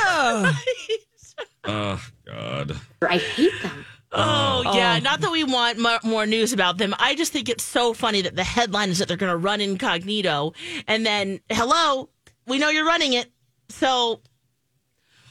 Oh 1.64 2.00
god. 2.24 2.76
I 3.02 3.18
hate 3.18 3.52
them. 3.62 3.84
Oh, 4.12 4.72
yeah. 4.74 4.98
Not 4.98 5.20
that 5.20 5.30
we 5.30 5.44
want 5.44 5.78
mo- 5.78 5.98
more 6.02 6.26
news 6.26 6.52
about 6.52 6.78
them. 6.78 6.94
I 6.98 7.14
just 7.14 7.32
think 7.32 7.48
it's 7.48 7.62
so 7.64 7.94
funny 7.94 8.22
that 8.22 8.34
the 8.36 8.42
headline 8.44 8.88
is 8.90 8.98
that 8.98 9.08
they're 9.08 9.16
going 9.16 9.30
to 9.30 9.36
run 9.36 9.60
incognito. 9.60 10.52
And 10.88 11.06
then, 11.06 11.40
hello, 11.48 12.08
we 12.46 12.58
know 12.58 12.70
you're 12.70 12.84
running 12.86 13.12
it. 13.12 13.30
So 13.68 14.20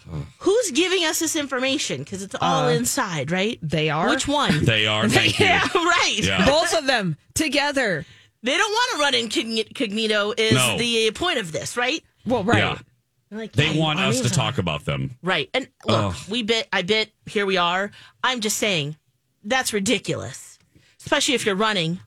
who's 0.39 0.71
giving 0.71 1.03
us 1.05 1.19
this 1.19 1.35
information? 1.35 1.99
Because 2.03 2.23
it's 2.23 2.35
all 2.39 2.65
Uh, 2.67 2.71
inside, 2.71 3.31
right? 3.31 3.59
They 3.61 3.89
are. 3.89 4.09
Which 4.09 4.27
one? 4.27 4.63
They 4.65 4.87
are. 4.87 5.07
Thank 5.09 5.39
you. 5.39 5.45
yeah, 5.45 5.67
right. 5.73 6.19
Yeah. 6.21 6.45
Both 6.45 6.73
of 6.77 6.85
them 6.87 7.17
together. 7.33 8.05
They 8.43 8.55
don't 8.55 8.71
want 8.71 8.91
to 8.93 8.99
run 9.01 9.15
incognito, 9.15 10.33
is 10.37 10.53
No. 10.53 10.77
the 10.77 11.11
point 11.11 11.39
of 11.39 11.51
this, 11.51 11.75
right? 11.75 12.01
Well, 12.25 12.43
right. 12.45 12.59
Yeah. 12.59 12.77
Like, 13.31 13.53
They 13.53 13.71
yeah, 13.73 13.79
want 13.79 13.99
us 13.99 14.21
to 14.21 14.29
talk 14.29 14.57
about 14.57 14.85
them. 14.85 15.11
Right. 15.21 15.49
And 15.53 15.67
look, 15.85 16.15
Ugh. 16.15 16.29
we 16.29 16.43
bit, 16.43 16.67
I 16.73 16.81
bit, 16.81 17.11
here 17.27 17.45
we 17.45 17.57
are. 17.57 17.91
I'm 18.23 18.39
just 18.39 18.57
saying, 18.57 18.97
that's 19.43 19.71
ridiculous. 19.71 20.57
Especially 20.99 21.35
if 21.35 21.45
you're 21.45 21.55
running 21.55 21.99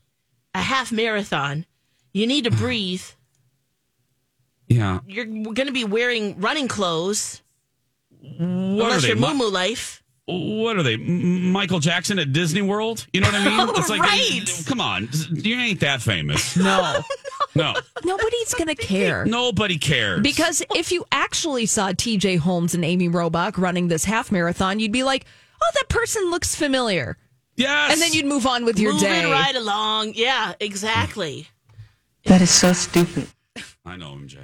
a 0.55 0.61
half 0.61 0.93
marathon. 0.93 1.67
You 2.12 2.26
need 2.26 2.45
to 2.45 2.50
mm. 2.50 2.59
breathe. 2.59 3.05
Yeah. 4.69 5.00
You're 5.07 5.25
going 5.26 5.67
to 5.67 5.73
be 5.73 5.85
wearing 5.85 6.41
running 6.41 6.69
clothes. 6.69 7.43
What 8.21 8.41
unless 8.41 9.07
you're 9.07 9.17
Mi- 9.17 9.35
moo 9.35 9.49
life. 9.49 10.02
what 10.26 10.76
are 10.76 10.83
they? 10.83 10.97
Michael 10.97 11.81
Jackson 11.81 12.19
at 12.19 12.33
Disney 12.33 12.62
World? 12.62 13.07
You 13.12 13.21
know 13.21 13.29
what 13.29 13.35
I 13.35 13.45
mean? 13.45 13.75
It's 13.76 13.88
like, 13.88 14.00
Right. 14.00 14.64
come 14.67 14.81
on, 14.81 15.09
you 15.33 15.57
ain't 15.57 15.81
that 15.81 16.02
famous. 16.02 16.57
No. 16.62 17.00
No, 17.54 17.75
Nobody's 18.04 18.54
going 18.54 18.68
to 18.68 18.75
care. 18.75 19.25
nobody 19.26 19.78
cares. 19.78 20.21
Because 20.23 20.62
if 20.75 20.90
you 20.92 21.04
actually 21.12 21.66
saw 21.66 21.90
TJ 21.92 22.38
Holmes 22.38 22.75
and 22.75 22.85
Amy 22.85 23.09
Robach 23.09 23.59
running 23.59 23.88
this 23.88 24.04
half 24.04 24.32
marathon, 24.32 24.80
you'd 24.80 24.92
be 24.92 25.02
like, 25.04 25.26
oh, 25.62 25.71
that 25.75 25.88
person 25.88 26.30
looks 26.30 26.54
familiar. 26.54 27.16
yes, 27.56 27.92
And 27.92 28.00
then 28.00 28.12
you'd 28.12 28.26
move 28.26 28.47
on 28.47 28.64
with 28.64 28.78
your 28.78 28.92
Moving 28.94 29.09
day. 29.09 29.25
right 29.30 29.54
along. 29.54 30.12
Yeah, 30.14 30.54
exactly. 30.61 31.49
That 32.25 32.40
is 32.40 32.50
so 32.50 32.73
stupid. 32.73 33.28
I 33.85 33.97
know 33.97 34.12
MJ. 34.14 34.38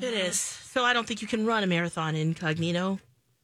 It 0.00 0.14
is. 0.14 0.38
So 0.40 0.84
I 0.84 0.92
don't 0.92 1.06
think 1.06 1.22
you 1.22 1.28
can 1.28 1.44
run 1.46 1.62
a 1.62 1.66
marathon 1.66 2.14
incognito, 2.14 2.98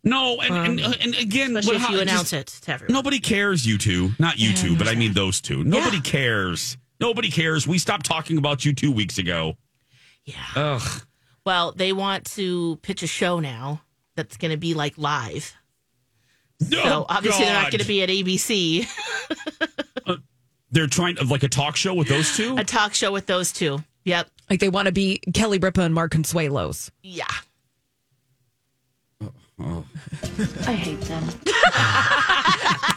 No, 0.05 0.41
and 0.41 0.55
and, 0.55 0.81
um, 0.85 0.95
and 1.01 1.15
again, 1.17 1.55
especially 1.57 1.67
what- 1.67 1.77
if 1.77 1.83
how- 1.83 1.95
you 1.95 2.01
announce 2.01 2.31
just- 2.31 2.59
it 2.59 2.63
to 2.67 2.73
everyone. 2.73 2.95
Nobody 2.95 3.19
cares, 3.21 3.67
you 3.67 3.77
two. 3.77 4.13
Not 4.19 4.39
you 4.39 4.53
two, 4.55 4.77
but 4.77 4.89
I 4.89 4.95
mean 4.95 5.13
those 5.13 5.41
two. 5.41 5.63
Nobody 5.65 6.01
cares. 6.01 6.77
Nobody 7.01 7.31
cares. 7.31 7.67
We 7.67 7.79
stopped 7.79 8.05
talking 8.07 8.37
about 8.39 8.65
you 8.65 8.75
two 8.75 8.93
weeks 8.93 9.19
ago. 9.19 9.57
Yeah. 10.25 10.37
Ugh. 10.55 11.03
Well, 11.47 11.73
they 11.73 11.93
want 11.93 12.27
to 12.33 12.77
pitch 12.83 13.03
a 13.03 13.07
show 13.07 13.41
now 13.41 13.81
that's 14.17 14.37
going 14.37 14.51
to 14.51 14.59
be 14.59 14.75
like 14.75 14.99
live. 14.99 15.55
No, 16.69 16.83
so 16.83 16.89
Oh, 16.91 17.07
obviously 17.09 17.47
they're 17.47 17.55
not 17.55 17.71
going 17.73 17.81
to 17.81 17.87
be 17.89 18.03
at 18.03 18.09
ABC. 18.11 18.87
Uh, 20.07 20.17
they're 20.71 20.87
trying 20.87 21.15
to 21.17 21.25
like 21.25 21.43
a 21.43 21.49
talk 21.49 21.77
show 21.77 21.95
with 21.95 22.09
those 22.09 22.37
two. 22.37 22.57
A 22.57 22.65
talk 22.65 22.95
show 22.95 23.13
with 23.13 23.27
those 23.27 23.53
two. 23.53 23.79
Yep. 24.05 24.29
Like 24.49 24.61
they 24.61 24.69
want 24.69 24.87
to 24.87 24.93
be 24.93 25.19
Kelly 25.35 25.59
Ripa 25.59 25.83
and 25.83 25.95
Mark 25.95 26.13
Consuelos. 26.13 26.91
Yeah. 27.03 27.25
Oh, 29.21 29.33
oh. 29.61 29.85
I 30.67 30.73
hate 30.73 31.01
them. 31.03 31.25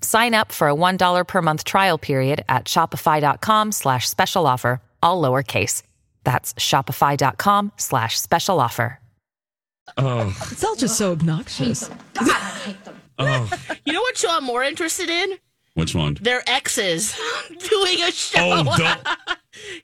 Sign 0.00 0.34
up 0.34 0.52
for 0.52 0.68
a 0.68 0.74
$1 0.74 1.26
per 1.26 1.42
month 1.42 1.64
trial 1.64 1.98
period 1.98 2.44
at 2.48 2.64
shopify.com 2.66 3.72
slash 3.72 4.08
special 4.08 4.46
offer, 4.46 4.80
all 5.02 5.22
lowercase. 5.22 5.82
That's 6.24 6.54
shopify.com 6.54 7.72
slash 7.76 8.18
special 8.18 8.60
offer. 8.60 9.00
Oh, 9.96 10.36
It's 10.52 10.62
all 10.64 10.76
just 10.76 10.98
so 10.98 11.12
obnoxious. 11.12 11.90
oh. 13.18 13.50
You 13.86 13.92
know 13.92 14.02
what 14.02 14.18
show 14.18 14.28
I'm 14.30 14.44
more 14.44 14.62
interested 14.62 15.08
in? 15.08 15.38
Which 15.74 15.94
one? 15.94 16.18
Their 16.20 16.42
exes 16.46 17.18
doing 17.48 18.02
a 18.02 18.10
show. 18.12 18.64
Oh, 18.66 18.76
don't. 18.76 19.00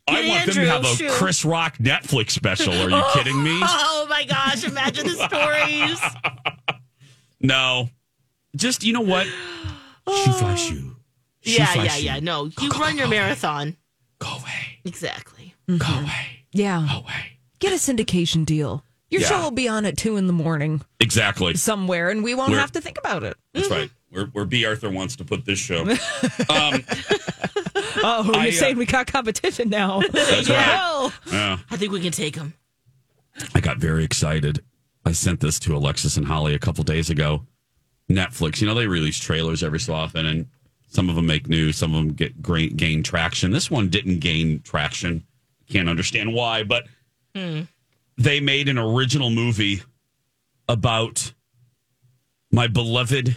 I 0.09 0.29
want 0.29 0.47
them 0.47 0.55
to 0.55 0.67
have 0.67 0.85
a 0.85 0.89
shoot. 0.89 1.11
Chris 1.13 1.45
Rock 1.45 1.79
Netflix 1.79 2.33
special. 2.33 2.73
Are 2.75 2.91
you 2.91 2.97
oh, 2.97 3.11
kidding 3.15 3.43
me? 3.43 3.59
Oh 3.63 4.07
my 4.11 4.25
gosh! 4.25 4.65
Imagine 4.65 5.07
the 5.07 5.29
stories. 5.29 6.01
No. 7.41 7.89
Just, 8.57 8.85
you 8.85 8.93
know 8.93 9.01
what? 9.01 9.27
Shoe 10.09 10.33
fly 10.33 10.55
shoe. 10.55 10.97
Shoe 11.43 11.53
yeah, 11.53 11.67
fly 11.67 11.85
yeah, 11.85 11.91
shoe. 11.91 12.05
yeah. 12.05 12.21
No, 12.21 12.45
you 12.47 12.71
go, 12.71 12.79
run 12.79 12.93
go, 12.93 12.99
your 12.99 13.07
go. 13.07 13.11
marathon. 13.11 13.77
Go 14.19 14.29
away. 14.29 14.79
Exactly. 14.85 15.55
Go 15.69 15.87
away. 15.87 16.45
Yeah. 16.53 16.87
Go 16.91 16.99
away. 16.99 17.39
Get 17.59 17.73
a 17.73 17.77
syndication 17.77 18.45
deal. 18.45 18.85
Your 19.11 19.21
Yeah. 19.23 19.29
show 19.29 19.43
will 19.43 19.51
be 19.51 19.69
on 19.69 19.85
at 19.87 19.97
two 19.97 20.17
in 20.17 20.27
the 20.27 20.33
morning 20.33 20.83
Exactly. 21.01 21.55
somewhere, 21.55 22.11
and 22.11 22.25
we 22.25 22.35
won't 22.35 22.51
We're- 22.51 22.61
have 22.61 22.73
to 22.73 22.81
think 22.81 22.99
about 22.99 23.23
it. 23.23 23.37
That's 23.53 23.71
right. 23.71 23.91
Where, 24.11 24.27
where 24.27 24.45
Bea 24.45 24.65
Arthur 24.67 24.91
wants 24.91 25.17
to 25.17 25.25
put 25.25 25.45
this 25.45 25.59
show. 25.59 25.85
Um, 26.49 26.85
Oh, 28.07 28.31
I, 28.35 28.47
you're 28.47 28.49
uh, 28.49 28.53
saying 28.53 28.77
we 28.77 28.87
got 28.87 29.07
competition 29.07 29.71
now? 29.71 30.01
That's 30.13 30.51
right. 30.51 31.11
Yeah. 31.33 31.59
I 31.71 31.77
think 31.77 31.93
we 31.93 32.01
can 32.01 32.13
take 32.13 32.35
them. 32.35 32.53
I 33.55 33.61
got 33.61 33.79
very 33.79 34.05
excited. 34.05 34.63
I 35.07 35.13
sent 35.13 35.41
this 35.41 35.59
to 35.61 35.77
Alexis 35.77 36.17
and 36.17 36.27
Holly 36.27 36.55
a 36.55 36.59
couple 36.59 36.85
days 36.85 37.09
ago. 37.09 37.47
Netflix, 38.11 38.61
you 38.61 38.67
know, 38.67 38.75
they 38.75 38.87
release 38.87 39.19
trailers 39.19 39.63
every 39.63 39.81
so 39.81 39.95
often, 39.95 40.27
and 40.27 40.47
some 40.89 41.09
of 41.09 41.17
them 41.17 41.27
make 41.27 41.49
news, 41.49 41.77
some 41.77 41.95
of 41.95 42.05
them 42.05 42.15
get 42.15 42.43
great, 42.43 42.77
gain 42.77 43.03
traction. 43.03 43.51
This 43.51 43.71
one 43.71 43.89
didn't 43.89 44.19
gain 44.21 44.61
traction. 44.63 45.25
Can't 45.69 45.89
understand 45.89 46.33
why, 46.35 46.63
but 46.63 46.87
they 48.17 48.41
made 48.41 48.69
an 48.69 48.79
original 48.79 49.31
movie 49.31 49.83
about 50.69 51.33
my 52.53 52.67
beloved 52.69 53.35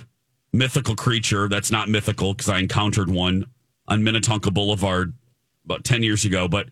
mythical 0.54 0.96
creature 0.96 1.48
that's 1.48 1.72
not 1.72 1.90
mythical 1.90 2.34
because 2.34 2.50
I 2.50 2.60
encountered 2.60 3.10
one 3.10 3.46
on 3.88 4.04
Minnetonka 4.04 4.52
Boulevard 4.52 5.14
about 5.66 5.84
10 5.84 6.04
years 6.04 6.26
ago, 6.26 6.48
but 6.48 6.68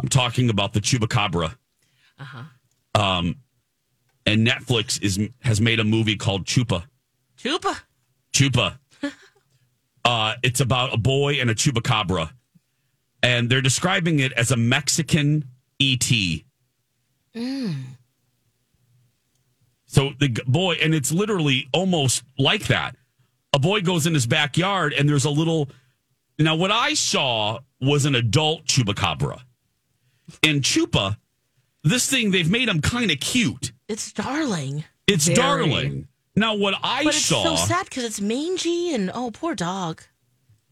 I'm 0.00 0.08
talking 0.08 0.50
about 0.50 0.72
the 0.72 0.80
Chupacabra. 0.80 1.56
Um, 2.94 3.36
and 4.26 4.46
Netflix 4.46 5.00
is 5.02 5.18
has 5.40 5.60
made 5.60 5.80
a 5.80 5.84
movie 5.84 6.16
called 6.16 6.44
Chupa. 6.44 6.84
Chupa. 7.38 7.80
Chupa. 8.32 8.78
uh, 10.04 10.34
it's 10.42 10.60
about 10.60 10.94
a 10.94 10.98
boy 10.98 11.34
and 11.34 11.50
a 11.50 11.54
chupacabra, 11.54 12.30
and 13.22 13.48
they're 13.48 13.62
describing 13.62 14.18
it 14.20 14.32
as 14.32 14.50
a 14.50 14.56
Mexican 14.56 15.44
ET. 15.80 16.10
So 19.86 20.10
the 20.18 20.28
boy, 20.46 20.74
and 20.82 20.94
it's 20.94 21.12
literally 21.12 21.68
almost 21.72 22.22
like 22.38 22.66
that. 22.66 22.96
A 23.54 23.58
boy 23.58 23.80
goes 23.80 24.06
in 24.06 24.14
his 24.14 24.26
backyard, 24.26 24.92
and 24.92 25.08
there's 25.08 25.24
a 25.24 25.30
little. 25.30 25.70
Now, 26.38 26.56
what 26.56 26.70
I 26.70 26.94
saw 26.94 27.60
was 27.80 28.04
an 28.04 28.14
adult 28.14 28.66
chupacabra. 28.66 29.40
And 30.42 30.62
Chupa, 30.62 31.16
this 31.82 32.08
thing 32.08 32.30
they've 32.30 32.50
made 32.50 32.68
him 32.68 32.80
kind 32.80 33.10
of 33.10 33.18
cute. 33.18 33.72
It's 33.88 34.12
darling. 34.12 34.84
It's 35.06 35.26
Very. 35.26 35.36
darling. 35.36 36.08
Now, 36.38 36.54
what 36.54 36.74
I 36.82 37.02
But 37.04 37.14
it's 37.16 37.24
saw. 37.24 37.42
so 37.42 37.56
sad 37.56 37.86
because 37.86 38.04
it's 38.04 38.20
mangy 38.20 38.94
and 38.94 39.10
oh, 39.12 39.30
poor 39.32 39.54
dog. 39.56 40.02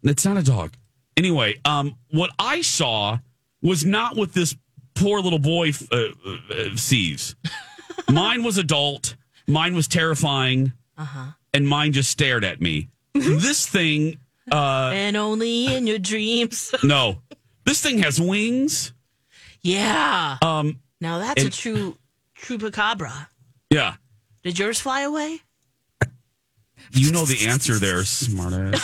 It's 0.04 0.24
not 0.24 0.36
a 0.36 0.42
dog. 0.42 0.74
Anyway, 1.16 1.58
um, 1.64 1.96
what 2.10 2.30
I 2.38 2.60
saw 2.62 3.18
was 3.62 3.84
not 3.84 4.16
what 4.16 4.32
this 4.32 4.54
poor 4.94 5.20
little 5.20 5.40
boy 5.40 5.72
uh, 5.90 5.96
uh, 5.96 6.76
sees. 6.76 7.34
mine 8.10 8.44
was 8.44 8.58
adult. 8.58 9.16
Mine 9.48 9.74
was 9.74 9.88
terrifying, 9.88 10.72
and 11.52 11.66
mine 11.68 11.92
just 11.92 12.10
stared 12.10 12.44
at 12.44 12.60
me. 12.60 12.88
this 13.14 13.66
thing, 13.66 14.18
uh, 14.52 14.90
and 14.94 15.16
only 15.16 15.74
in 15.74 15.86
your 15.88 15.98
dreams. 15.98 16.72
no, 16.84 17.22
this 17.64 17.80
thing 17.82 17.98
has 17.98 18.20
wings. 18.20 18.92
yeah. 19.62 20.38
Um, 20.42 20.80
Now 21.00 21.18
that's 21.18 21.42
a 21.42 21.50
true, 21.50 21.96
true 22.34 22.58
chupacabra. 22.58 23.28
yeah, 23.70 23.94
Did 24.44 24.58
yours 24.58 24.80
fly 24.80 25.00
away? 25.02 25.40
You 26.96 27.12
know 27.12 27.24
the 27.24 27.46
answer 27.46 27.78
there, 27.78 27.98
smartass. 28.00 28.72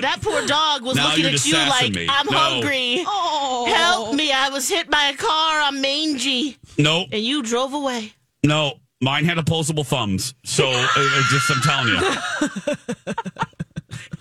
that 0.00 0.18
poor 0.22 0.44
dog 0.46 0.82
was 0.82 0.96
Now 0.96 1.08
looking 1.08 1.20
you're 1.24 1.28
at 1.28 1.32
you 1.44 1.52
just 1.52 1.68
sassing 1.68 1.70
like, 1.92 1.92
me. 1.94 2.06
I'm 2.08 2.26
No. 2.26 2.38
hungry. 2.38 3.04
oh, 3.06 3.66
Help 3.74 4.14
me. 4.14 4.32
I 4.32 4.48
was 4.48 4.68
hit 4.68 4.90
by 4.90 5.04
a 5.04 5.14
car. 5.16 5.60
I'm 5.62 5.80
mangy. 5.80 6.56
no, 6.78 7.06
And 7.12 7.22
you 7.22 7.42
drove 7.42 7.74
away. 7.74 8.12
no, 8.44 8.74
mine 9.00 9.24
had 9.24 9.38
opposable 9.38 9.84
thumbs. 9.84 10.34
So, 10.44 10.68
uh, 10.70 10.86
uh, 10.96 11.22
just 11.30 11.50
I'm 11.50 11.60
telling 11.62 11.88
you. 11.88 12.00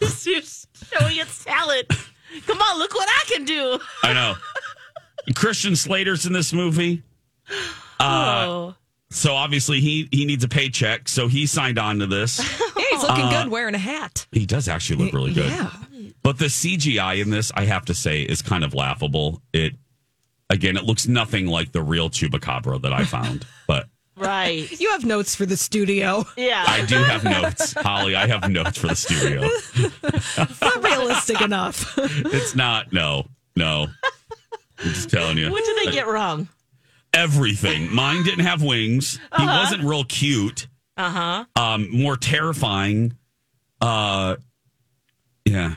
You're 0.26 0.42
showing 0.42 1.20
its 1.20 1.44
talent. 1.44 1.88
Come 2.48 2.62
on, 2.62 2.80
look 2.80 2.94
what 2.94 3.10
I 3.10 3.24
can 3.28 3.44
do. 3.46 3.78
I 4.04 4.14
know. 4.14 4.36
Christian 5.36 5.76
Slater's 5.76 6.26
in 6.26 6.34
this 6.34 6.54
movie. 6.54 7.04
Uh, 8.00 8.46
oh. 8.48 8.76
So 9.12 9.34
obviously 9.34 9.82
he 9.82 10.08
he 10.12 10.26
needs 10.26 10.44
a 10.44 10.48
paycheck, 10.48 11.08
so 11.10 11.28
he 11.28 11.46
signed 11.46 11.78
on 11.78 12.00
to 12.00 12.08
this. 12.08 12.40
yeah, 12.78 12.86
he's 12.92 13.02
looking 13.04 13.26
uh, 13.26 13.44
good 13.44 13.52
wearing 13.52 13.76
a 13.76 13.80
hat. 13.80 14.26
He 14.32 14.46
does 14.46 14.68
actually 14.68 15.04
look 15.06 15.14
really 15.14 15.34
good. 15.34 15.52
Yeah. 15.52 15.70
But 16.24 16.38
the 16.38 16.46
CGI 16.46 17.22
in 17.22 17.30
this, 17.30 17.52
I 17.56 17.66
have 17.66 17.86
to 17.86 17.94
say, 17.94 18.22
is 18.22 18.42
kind 18.42 18.64
of 18.64 18.74
laughable. 18.74 19.42
It 19.54 19.74
again, 20.50 20.78
it 20.78 20.84
looks 20.84 21.08
nothing 21.08 21.48
like 21.48 21.72
the 21.72 21.82
real 21.82 22.10
Chupacabra 22.10 22.82
that 22.84 22.94
I 22.94 23.04
found. 23.06 23.46
but 23.68 23.88
Right. 24.16 24.70
You 24.80 24.92
have 24.92 25.04
notes 25.04 25.36
for 25.36 25.46
the 25.46 25.58
studio. 25.58 26.26
Yeah. 26.38 26.64
I 26.68 26.86
do 26.86 26.96
have 26.98 27.24
notes, 27.24 27.74
Holly. 27.74 28.16
I 28.16 28.28
have 28.28 28.50
notes 28.52 28.78
for 28.78 28.88
the 28.88 28.96
studio. 28.96 29.42
Not 30.62 30.84
realistic 30.84 31.42
enough. 31.42 31.96
It's 31.98 32.54
not. 32.54 32.94
No, 32.94 33.26
no. 33.56 33.88
I'm 34.78 34.90
just 34.90 35.10
telling 35.10 35.38
you. 35.38 35.50
what 35.50 35.64
did 35.66 35.88
they 35.88 35.92
get 35.92 36.08
wrong? 36.08 36.50
Everything. 37.14 37.94
Mine 37.94 38.24
didn't 38.24 38.46
have 38.46 38.64
wings. 38.64 39.20
He 39.38 39.46
wasn't 39.46 39.84
real 39.84 40.04
cute. 40.06 40.68
Uh 40.98 41.10
huh. 41.10 41.46
um 41.62 41.90
more 41.92 42.16
terrifying 42.18 43.14
uh 43.80 44.36
yeah 45.46 45.76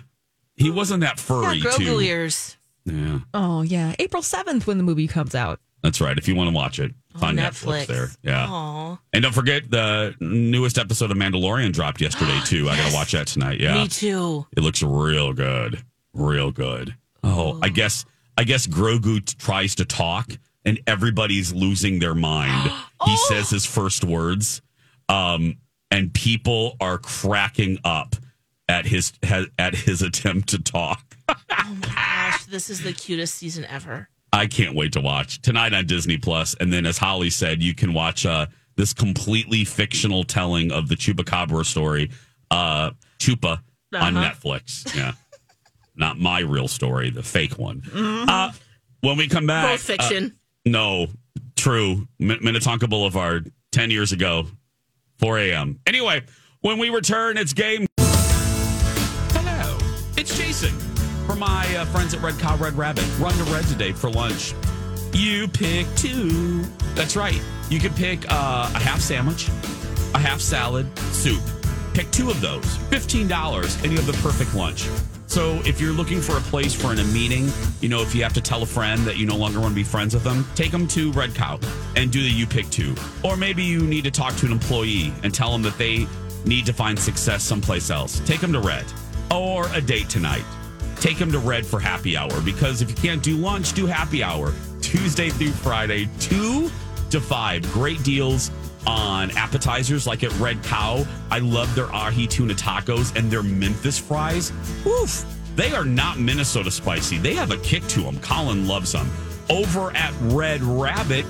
he 0.57 0.71
wasn't 0.71 1.01
that 1.01 1.19
furry 1.19 1.61
Grogu 1.61 1.77
too 1.77 2.01
ears. 2.01 2.57
yeah 2.85 3.21
Oh 3.33 3.63
yeah, 3.63 3.95
April 3.99 4.23
seventh 4.23 4.67
when 4.67 4.77
the 4.77 4.85
movie 4.85 5.07
comes 5.07 5.35
out. 5.35 5.61
that's 5.83 6.01
right 6.01 6.19
if 6.19 6.29
you 6.29 6.35
want 6.35 6.51
to 6.51 6.55
watch 6.55 6.79
it 6.79 6.93
find 7.17 7.39
netflix. 7.39 7.85
Netflix. 7.85 7.87
there 7.87 8.09
yeah 8.23 8.47
Aw. 8.51 8.99
and 9.15 9.23
don't 9.23 9.33
forget 9.35 9.71
the 9.71 10.15
newest 10.21 10.77
episode 10.79 11.11
of 11.13 11.17
mandalorian 11.17 11.73
dropped 11.73 12.01
yesterday 12.01 12.39
too 12.45 12.69
i 12.69 12.77
gotta 12.77 12.93
watch 12.95 13.13
that 13.13 13.29
tonight 13.29 13.61
yeah 13.61 13.75
Me 13.75 13.89
too. 13.89 14.45
it 14.57 14.61
looks 14.63 14.83
real 14.83 15.33
good 15.33 15.83
real 16.13 16.51
good 16.51 16.95
oh 17.23 17.59
i 17.63 17.69
guess 17.69 18.05
i 18.37 18.43
guess 18.45 18.67
grogu 18.67 19.25
t- 19.25 19.37
tries 19.39 19.77
to 19.77 19.85
talk 19.85 20.29
and 20.65 20.81
everybody's 20.87 21.53
losing 21.53 21.99
their 21.99 22.15
mind 22.15 22.73
he 23.05 23.17
says 23.29 23.51
his 23.51 23.65
first 23.67 24.05
words 24.05 24.63
um 25.09 25.57
and 25.91 26.13
people 26.13 26.77
are 26.81 26.99
cracking 26.99 27.79
up 27.85 28.17
at 28.69 28.87
his 28.87 29.13
at 29.59 29.75
his 29.75 30.01
attempt 30.03 30.49
to 30.51 30.59
talk. 30.63 31.03
Oh 31.67 31.75
my 31.81 31.87
gosh, 31.87 32.45
this 32.47 32.69
is 32.69 32.83
the 32.83 32.93
cutest 32.93 33.37
season 33.37 33.65
ever. 33.67 34.09
I 34.33 34.47
can't 34.47 34.75
wait 34.75 34.93
to 34.95 35.01
watch 35.01 35.41
tonight 35.41 35.73
on 35.73 35.87
Disney 35.87 36.19
Plus, 36.19 36.55
and 36.61 36.71
then 36.73 36.85
as 36.85 36.99
Holly 36.99 37.31
said, 37.31 37.63
you 37.63 37.75
can 37.75 37.95
watch 37.95 38.27
uh, 38.27 38.47
this 38.77 38.93
completely 38.93 39.65
fictional 39.65 40.25
telling 40.25 40.71
of 40.73 40.89
the 40.89 40.97
Chupacabra 40.97 41.65
story, 41.65 42.11
uh, 42.51 42.91
Chupa, 43.19 43.61
on 43.95 44.17
Uh-huh. 44.17 44.31
Netflix. 44.33 44.95
Yeah, 44.95 45.13
not 45.97 46.19
my 46.19 46.41
real 46.41 46.69
story, 46.69 47.09
the 47.11 47.23
fake 47.23 47.59
one. 47.59 47.83
Uh, 47.95 48.53
when 49.01 49.17
we 49.17 49.27
come 49.29 49.47
back, 49.47 49.71
Both 49.73 49.81
fiction. 49.83 50.37
No, 50.65 51.07
true. 51.57 52.07
Min- 52.19 52.39
Minnetonka 52.43 52.89
Boulevard, 52.89 53.53
ten 53.73 53.91
years 53.91 54.13
ago, 54.13 54.47
four 55.19 55.39
a.m. 55.39 55.81
Anyway, 55.87 56.23
when 56.61 56.79
we 56.79 56.91
return, 56.91 57.37
it's 57.37 57.53
game. 57.53 57.87
Hello, 57.99 59.79
it's 60.17 60.37
Jason 60.37 60.71
for 61.27 61.35
my 61.37 61.65
uh, 61.77 61.85
friends 61.87 62.15
at 62.15 62.23
Red 62.23 62.39
Cow 62.39 62.57
Red 62.57 62.75
Rabbit. 62.75 63.05
Run 63.19 63.35
to 63.35 63.45
Red 63.45 63.65
today 63.67 63.93
for 63.93 64.11
lunch. 64.11 64.55
You 65.13 65.47
pick 65.49 65.87
two. 65.97 66.63
That's 66.95 67.17
right. 67.17 67.41
You 67.71 67.79
can 67.79 67.95
pick 67.95 68.25
uh, 68.31 68.71
a 68.75 68.79
half 68.79 69.01
sandwich, 69.01 69.49
a 70.15 70.19
half 70.19 70.41
salad, 70.41 70.87
soup. 70.99 71.43
Pick 71.95 72.11
two 72.11 72.31
of 72.31 72.41
those. 72.41 72.65
$15, 72.91 73.83
and 73.85 73.93
you 73.93 73.99
have 73.99 74.07
the 74.07 74.13
perfect 74.15 74.55
lunch. 74.55 74.89
So 75.27 75.61
if 75.65 75.81
you're 75.81 75.93
looking 75.93 76.21
for 76.21 76.37
a 76.37 76.41
place 76.41 76.75
for 76.75 76.93
in 76.93 76.99
a 76.99 77.05
meeting, 77.05 77.49
you 77.81 77.89
know, 77.89 78.03
if 78.03 78.15
you 78.15 78.23
have 78.23 78.35
to 78.35 78.41
tell 78.41 78.63
a 78.63 78.67
friend 78.67 79.01
that 79.05 79.17
you 79.17 79.27
no 79.27 79.37
longer 79.37 79.61
want 79.61 79.73
to 79.73 79.77
be 79.77 79.85
friends 79.85 80.15
with 80.15 80.25
them, 80.25 80.47
take 80.55 80.71
them 80.71 80.87
to 80.89 81.13
Red 81.13 81.35
Cow 81.35 81.59
and 81.97 82.11
do 82.11 82.23
the 82.23 82.29
you 82.29 82.47
pick 82.47 82.69
two. 82.71 82.95
Or 83.23 83.37
maybe 83.37 83.63
you 83.63 83.81
need 83.81 84.05
to 84.05 84.11
talk 84.11 84.37
to 84.37 84.47
an 84.47 84.53
employee 84.53 85.13
and 85.23 85.35
tell 85.35 85.51
them 85.51 85.63
that 85.63 85.79
they 85.79 86.07
need 86.45 86.67
to 86.67 86.73
find 86.73 86.99
success 86.99 87.43
someplace 87.43 87.91
else. 87.91 88.21
Take 88.21 88.41
them 88.41 88.53
to 88.53 88.61
Red. 88.61 88.85
Or 89.31 89.67
a 89.73 89.81
date 89.81 90.09
tonight 90.09 90.45
take 91.05 91.19
them 91.19 91.31
to 91.31 91.39
Red 91.39 91.67
for 91.67 91.79
happy 91.79 92.17
hour 92.17 92.41
because 92.41 92.81
if 92.81 92.89
you 92.89 92.97
can't 92.97 93.23
do 93.23 93.37
lunch, 93.37 93.75
do 93.75 93.85
happy 93.85 94.23
hour 94.23 94.55
Tuesday 94.81 95.29
through 95.29 95.51
Friday, 95.51 96.09
2 96.19 96.71
to 97.11 97.21
5. 97.21 97.73
Great 97.73 98.03
deals 98.03 98.51
on 98.87 99.31
appetizers 99.33 100.07
like 100.07 100.23
at 100.25 100.33
Red 100.39 100.63
Cow. 100.63 101.05
I 101.31 101.39
love 101.39 101.75
their 101.75 101.93
ahi 101.93 102.27
tuna 102.27 102.55
tacos 102.55 103.15
and 103.17 103.31
their 103.31 103.43
Memphis 103.43 103.99
fries. 103.99 104.53
Oof. 104.87 105.25
They 105.57 105.73
are 105.73 105.85
not 105.85 106.19
Minnesota 106.19 106.71
spicy. 106.71 107.19
They 107.19 107.35
have 107.35 107.51
a 107.51 107.59
kick 107.59 107.87
to 107.89 108.01
them. 108.01 108.19
Colin 108.21 108.67
loves 108.67 108.93
them. 108.93 109.09
Over 109.49 109.95
at 109.97 110.13
Red 110.21 110.63
Rabbit, 110.63 111.27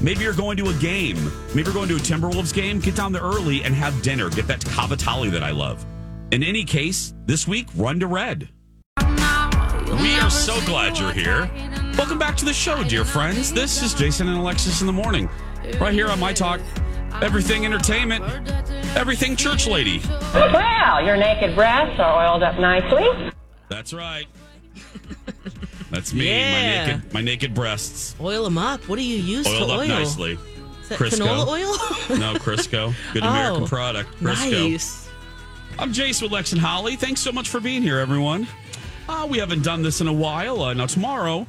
Maybe 0.00 0.24
you're 0.24 0.34
going 0.34 0.58
to 0.58 0.68
a 0.68 0.74
game. 0.74 1.16
Maybe 1.48 1.62
you're 1.62 1.72
going 1.72 1.88
to 1.88 1.96
a 1.96 1.98
Timberwolves 1.98 2.52
game. 2.52 2.80
Get 2.80 2.94
down 2.94 3.12
there 3.12 3.22
early 3.22 3.64
and 3.64 3.74
have 3.74 4.02
dinner. 4.02 4.28
Get 4.28 4.46
that 4.46 4.60
cavatelli 4.60 5.30
that 5.30 5.42
I 5.42 5.52
love. 5.52 5.84
In 6.32 6.42
any 6.42 6.64
case, 6.64 7.14
this 7.24 7.48
week, 7.48 7.68
run 7.74 7.98
to 8.00 8.06
red. 8.06 8.48
We 8.98 10.14
are 10.16 10.30
so 10.30 10.60
glad 10.66 10.98
you're 10.98 11.12
here. 11.12 11.50
Welcome 11.96 12.18
back 12.18 12.36
to 12.38 12.44
the 12.44 12.52
show, 12.52 12.84
dear 12.84 13.04
friends. 13.04 13.52
This 13.52 13.82
is 13.82 13.94
Jason 13.94 14.28
and 14.28 14.36
Alexis 14.36 14.80
in 14.82 14.86
the 14.86 14.92
morning, 14.92 15.30
right 15.80 15.92
here 15.92 16.08
on 16.08 16.18
My 16.20 16.32
Talk. 16.32 16.60
Everything 17.22 17.64
entertainment, 17.64 18.22
everything 18.96 19.36
church 19.36 19.66
lady. 19.66 20.02
Well, 20.34 21.04
your 21.04 21.16
naked 21.16 21.54
breasts 21.54 21.98
are 21.98 22.22
oiled 22.30 22.42
up 22.42 22.58
nicely. 22.58 23.32
That's 23.68 23.92
right. 23.94 24.26
That's 25.90 26.12
me. 26.12 26.28
Yeah. 26.28 26.52
My 26.52 26.92
naked, 26.92 27.14
my 27.14 27.20
naked 27.22 27.54
breasts 27.54 28.16
Oil 28.20 28.44
them 28.44 28.58
up. 28.58 28.86
What 28.88 28.96
do 28.98 29.02
you 29.04 29.16
use 29.16 29.46
oiled 29.46 29.68
to 29.68 29.74
up 29.74 29.80
oil? 29.80 29.88
nicely. 29.88 30.32
Is 30.82 30.88
that 30.90 30.98
Crisco. 30.98 31.26
canola 31.26 31.46
oil? 31.48 32.18
No, 32.18 32.34
Crisco. 32.34 32.94
Good 33.12 33.24
Oh, 33.24 33.28
American 33.28 33.66
product. 33.66 34.10
Crisco. 34.20 34.70
nice. 34.70 35.08
I'm 35.78 35.92
Jace 35.92 36.20
with 36.22 36.32
Lex 36.32 36.52
and 36.52 36.60
Holly. 36.60 36.96
Thanks 36.96 37.20
so 37.20 37.32
much 37.32 37.48
for 37.48 37.60
being 37.60 37.82
here, 37.82 37.98
everyone. 37.98 38.46
Uh, 39.08 39.26
we 39.30 39.38
haven't 39.38 39.62
done 39.62 39.82
this 39.82 40.00
in 40.00 40.08
a 40.08 40.12
while. 40.12 40.60
Uh, 40.62 40.74
now, 40.74 40.86
tomorrow, 40.86 41.46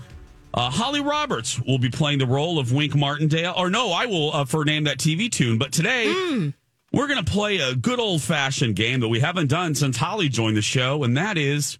uh, 0.53 0.69
Holly 0.71 1.01
Roberts 1.01 1.59
will 1.61 1.77
be 1.77 1.89
playing 1.89 2.19
the 2.19 2.25
role 2.25 2.57
of 2.59 2.71
Wink 2.71 2.95
Martindale. 2.95 3.53
Or 3.57 3.69
no, 3.69 3.91
I 3.91 4.05
will 4.05 4.33
uh, 4.33 4.45
for 4.45 4.65
name 4.65 4.85
that 4.85 4.97
TV 4.97 5.31
tune. 5.31 5.57
But 5.57 5.71
today, 5.71 6.51
we're 6.91 7.07
going 7.07 7.23
to 7.23 7.31
play 7.31 7.57
a 7.57 7.75
good 7.75 7.99
old 7.99 8.21
fashioned 8.21 8.75
game 8.75 8.99
that 9.01 9.07
we 9.07 9.19
haven't 9.19 9.47
done 9.47 9.75
since 9.75 9.97
Holly 9.97 10.29
joined 10.29 10.57
the 10.57 10.61
show, 10.61 11.03
and 11.03 11.15
that 11.17 11.37
is 11.37 11.77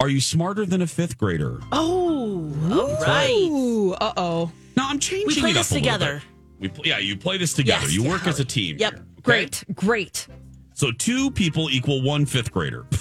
Are 0.00 0.08
you 0.08 0.20
smarter 0.20 0.64
than 0.64 0.80
a 0.82 0.86
fifth 0.86 1.18
grader? 1.18 1.60
Oh, 1.72 2.52
all 2.70 3.00
right. 3.02 3.96
Uh 4.00 4.12
oh. 4.16 4.52
No, 4.76 4.84
I'm 4.86 4.98
changing 4.98 5.26
We 5.28 5.40
play 5.40 5.50
it 5.50 5.54
this 5.54 5.70
a 5.70 5.74
together. 5.74 6.22
We 6.58 6.68
pl- 6.68 6.86
yeah, 6.86 6.98
you 6.98 7.16
play 7.16 7.36
this 7.38 7.52
together. 7.52 7.82
Yes, 7.82 7.92
you 7.92 8.02
yeah, 8.04 8.10
work 8.10 8.26
as 8.26 8.40
a 8.40 8.44
team. 8.44 8.76
Yep. 8.78 8.92
here, 8.94 9.02
okay? 9.02 9.20
Great, 9.22 9.64
great. 9.74 10.28
So 10.74 10.90
two 10.92 11.30
people 11.30 11.68
equal 11.70 12.00
one 12.02 12.24
fifth 12.24 12.50
grader. 12.52 12.86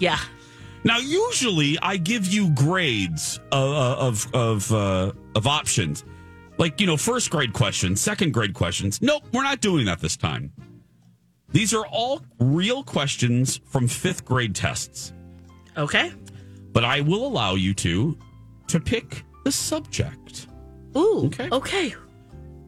Yeah. 0.00 0.18
Now, 0.82 0.98
usually 0.98 1.78
I 1.82 1.96
give 1.98 2.26
you 2.26 2.50
grades 2.50 3.38
uh, 3.52 3.96
of 3.98 4.26
of 4.34 4.72
uh, 4.72 5.12
of 5.34 5.46
options, 5.46 6.04
like 6.58 6.80
you 6.80 6.86
know, 6.86 6.96
first 6.96 7.30
grade 7.30 7.52
questions, 7.52 8.00
second 8.00 8.32
grade 8.32 8.54
questions. 8.54 9.00
Nope, 9.02 9.24
we're 9.32 9.42
not 9.42 9.60
doing 9.60 9.84
that 9.86 10.00
this 10.00 10.16
time. 10.16 10.52
These 11.52 11.74
are 11.74 11.86
all 11.86 12.22
real 12.38 12.82
questions 12.82 13.60
from 13.66 13.88
fifth 13.88 14.24
grade 14.24 14.54
tests, 14.54 15.12
Okay. 15.76 16.12
but 16.72 16.84
I 16.84 17.00
will 17.02 17.26
allow 17.26 17.56
you 17.56 17.74
to 17.74 18.16
to 18.68 18.80
pick 18.80 19.24
the 19.44 19.52
subject. 19.52 20.46
Ooh. 20.96 21.24
Okay. 21.26 21.48
Okay. 21.50 21.94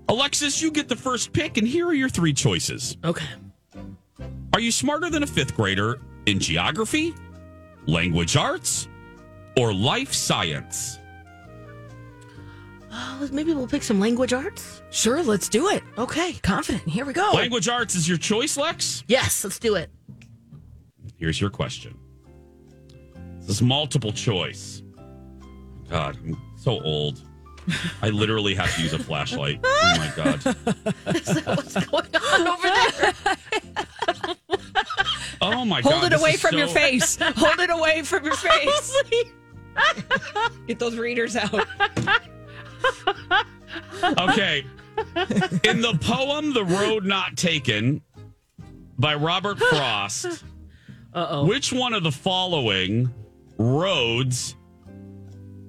Alexis, 0.09 0.61
you 0.61 0.70
get 0.70 0.88
the 0.88 0.96
first 0.96 1.33
pick, 1.33 1.57
and 1.57 1.66
here 1.66 1.87
are 1.87 1.94
your 1.94 2.09
three 2.09 2.33
choices. 2.35 2.98
Okay. 3.05 3.25
Are 4.53 4.61
you 4.61 4.70
smarter 4.72 5.09
than 5.09 5.22
a 5.22 5.27
fifth 5.27 5.55
grader 5.57 5.98
in 6.27 6.38
geography, 6.38 7.14
language 7.87 8.37
arts, 8.37 8.88
or 9.59 9.73
life 9.73 10.12
science? 10.12 10.99
Uh, 12.90 13.27
maybe 13.33 13.55
we'll 13.55 13.66
pick 13.66 13.83
some 13.83 13.99
language 13.99 14.33
arts. 14.33 14.83
Sure, 14.90 15.23
let's 15.23 15.49
do 15.49 15.68
it. 15.68 15.83
Okay. 15.97 16.35
Confident. 16.42 16.87
Here 16.87 17.07
we 17.07 17.14
go. 17.14 17.33
Language 17.33 17.68
arts 17.68 17.95
is 17.95 18.07
your 18.07 18.18
choice, 18.18 18.57
Lex? 18.57 19.03
Yes, 19.07 19.45
let's 19.45 19.59
do 19.59 19.77
it. 19.77 19.90
Here's 21.16 21.40
your 21.40 21.51
question. 21.51 21.97
This 23.40 23.49
is 23.49 23.62
multiple 23.62 24.12
choice. 24.12 24.83
God, 25.88 26.16
I'm 26.25 26.37
so 26.57 26.81
old. 26.83 27.23
I 28.03 28.11
literally 28.11 28.55
have 28.55 28.75
to 28.75 28.83
use 28.83 28.92
a 28.92 28.99
flashlight. 28.99 29.61
Oh 29.62 29.95
my 29.99 30.12
God. 30.16 30.42
What's 31.05 31.87
going 31.87 32.16
on 32.16 32.49
over 32.49 32.68
there? 32.68 34.35
Oh 35.43 35.65
my 35.65 35.83
god. 35.83 35.91
Hold 35.91 36.03
God. 36.05 36.13
it 36.13 36.21
away 36.21 36.31
is 36.33 36.41
from 36.41 36.57
your 36.57 36.69
face. 36.69 37.17
Hold 37.21 37.59
it 37.59 37.71
away 37.71 38.03
from 38.03 38.25
your 38.25 38.37
face. 38.37 39.03
Get 40.67 40.79
those 40.79 40.97
readers 40.97 41.37
out. 41.37 41.67
Okay. 44.19 44.65
In 45.65 45.81
the 45.81 45.97
poem 46.03 46.53
The 46.53 46.65
Road 46.65 47.05
Not 47.05 47.37
Taken 47.37 48.03
by 48.99 49.15
Robert 49.15 49.59
Frost, 49.71 50.45
Uh-oh. 51.15 51.47
which 51.47 51.73
one 51.73 51.95
of 51.95 52.03
the 52.03 52.11
following 52.13 53.11
roads 53.59 54.57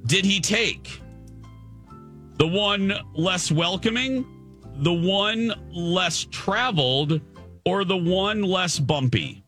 did 0.08 0.26
he 0.26 0.40
take? 0.42 1.00
The 2.38 2.48
one 2.48 2.94
less 3.14 3.52
welcoming, 3.52 4.26
the 4.78 4.94
one 4.94 5.54
less 5.72 6.26
traveled, 6.32 7.22
or 7.66 7.86
the 7.86 7.98
one 7.98 8.42
less 8.42 8.80
bumpy? 8.80 9.43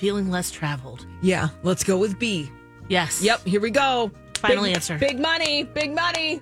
Feeling 0.00 0.30
less 0.30 0.50
traveled. 0.50 1.04
Yeah, 1.20 1.50
let's 1.62 1.84
go 1.84 1.98
with 1.98 2.18
B. 2.18 2.50
Yes. 2.88 3.22
Yep, 3.22 3.46
here 3.46 3.60
we 3.60 3.70
go. 3.70 4.10
Final 4.38 4.64
Big- 4.64 4.74
answer. 4.74 4.96
Big 4.96 5.20
money, 5.20 5.64
big 5.64 5.94
money. 5.94 6.40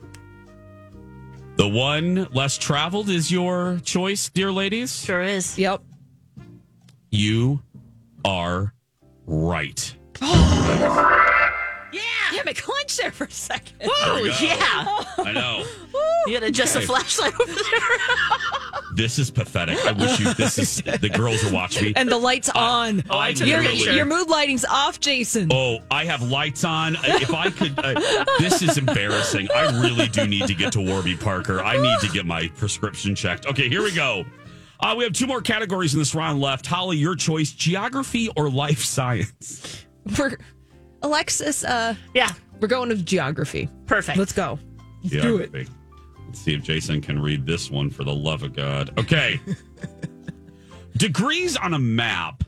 The 1.57 1.66
one 1.66 2.29
less 2.33 2.57
traveled 2.57 3.09
is 3.09 3.33
your 3.33 3.81
choice, 3.83 4.29
dear 4.29 4.53
ladies? 4.53 5.05
Sure 5.05 5.23
is. 5.23 5.59
Yep. 5.59 5.83
You 7.11 7.61
are 8.25 8.75
right. 9.27 9.92
Yeah. 11.92 12.01
Damn 12.33 12.48
it, 12.48 12.57
clinched 12.62 12.98
there 12.98 13.11
for 13.11 13.24
a 13.24 13.31
second. 13.31 13.77
Oh, 13.85 14.24
yeah. 14.40 15.24
I 15.24 15.33
know. 15.33 15.64
You 16.27 16.35
got 16.35 16.40
to 16.40 16.46
adjust 16.46 16.77
Okay. 16.77 16.85
the 16.85 16.92
flashlight 16.92 17.33
over 17.40 17.53
there. 17.53 17.98
This 18.94 19.18
is 19.20 19.31
pathetic. 19.31 19.79
I 19.87 19.92
wish 19.92 20.18
you. 20.18 20.35
This 20.35 20.59
is 20.59 20.77
the 21.01 21.09
girls 21.09 21.40
who 21.40 21.55
watch 21.55 21.81
me. 21.81 21.92
And 21.94 22.09
the 22.11 22.18
lights 22.18 22.48
on. 22.48 23.05
Oh, 23.09 23.18
I 23.18 23.33
took 23.33 23.46
your, 23.46 23.62
picture. 23.62 23.92
your 23.92 24.05
mood 24.07 24.29
lighting's 24.29 24.64
off, 24.64 24.98
Jason. 24.98 25.48
Oh, 25.53 25.79
I 25.90 26.05
have 26.07 26.22
lights 26.22 26.64
on. 26.64 26.96
If 27.05 27.33
I 27.33 27.48
could, 27.51 27.79
uh, 27.79 28.24
this 28.40 28.61
is 28.61 28.77
embarrassing. 28.77 29.48
I 29.55 29.81
really 29.81 30.09
do 30.09 30.27
need 30.27 30.48
to 30.48 30.55
get 30.55 30.72
to 30.72 30.81
Warby 30.81 31.16
Parker. 31.16 31.61
I 31.62 31.81
need 31.81 31.98
to 32.01 32.09
get 32.09 32.27
my 32.27 32.48
prescription 32.57 33.14
checked. 33.14 33.46
Okay, 33.46 33.68
here 33.68 33.83
we 33.83 33.92
go. 33.92 34.24
Uh, 34.81 34.94
we 34.98 35.05
have 35.05 35.12
two 35.12 35.27
more 35.29 35.40
categories 35.42 35.92
in 35.94 36.01
this 36.01 36.14
round 36.14 36.40
left. 36.40 36.66
Holly, 36.66 36.96
your 36.96 37.14
choice: 37.14 37.53
geography 37.53 38.29
or 38.37 38.51
life 38.51 38.83
science. 38.83 39.85
We're, 40.18 40.38
Alexis, 41.03 41.65
uh, 41.65 41.95
Yeah. 42.15 42.31
we're 42.61 42.69
going 42.69 42.89
to 42.91 42.97
geography. 42.97 43.69
Perfect. 43.87 44.19
Let's 44.19 44.33
go. 44.33 44.59
Let's 45.03 45.11
do 45.17 45.39
it. 45.39 45.51
Geography. 45.53 45.73
Let's 46.27 46.41
see 46.41 46.55
if 46.55 46.63
Jason 46.63 47.01
can 47.01 47.21
read 47.21 47.47
this 47.47 47.71
one 47.71 47.89
for 47.91 48.05
the 48.05 48.15
love 48.15 48.43
of 48.43 48.55
God. 48.55 48.91
Okay. 48.99 49.41
Degrees 50.97 51.57
on 51.57 51.75
a 51.75 51.79
map 51.79 52.43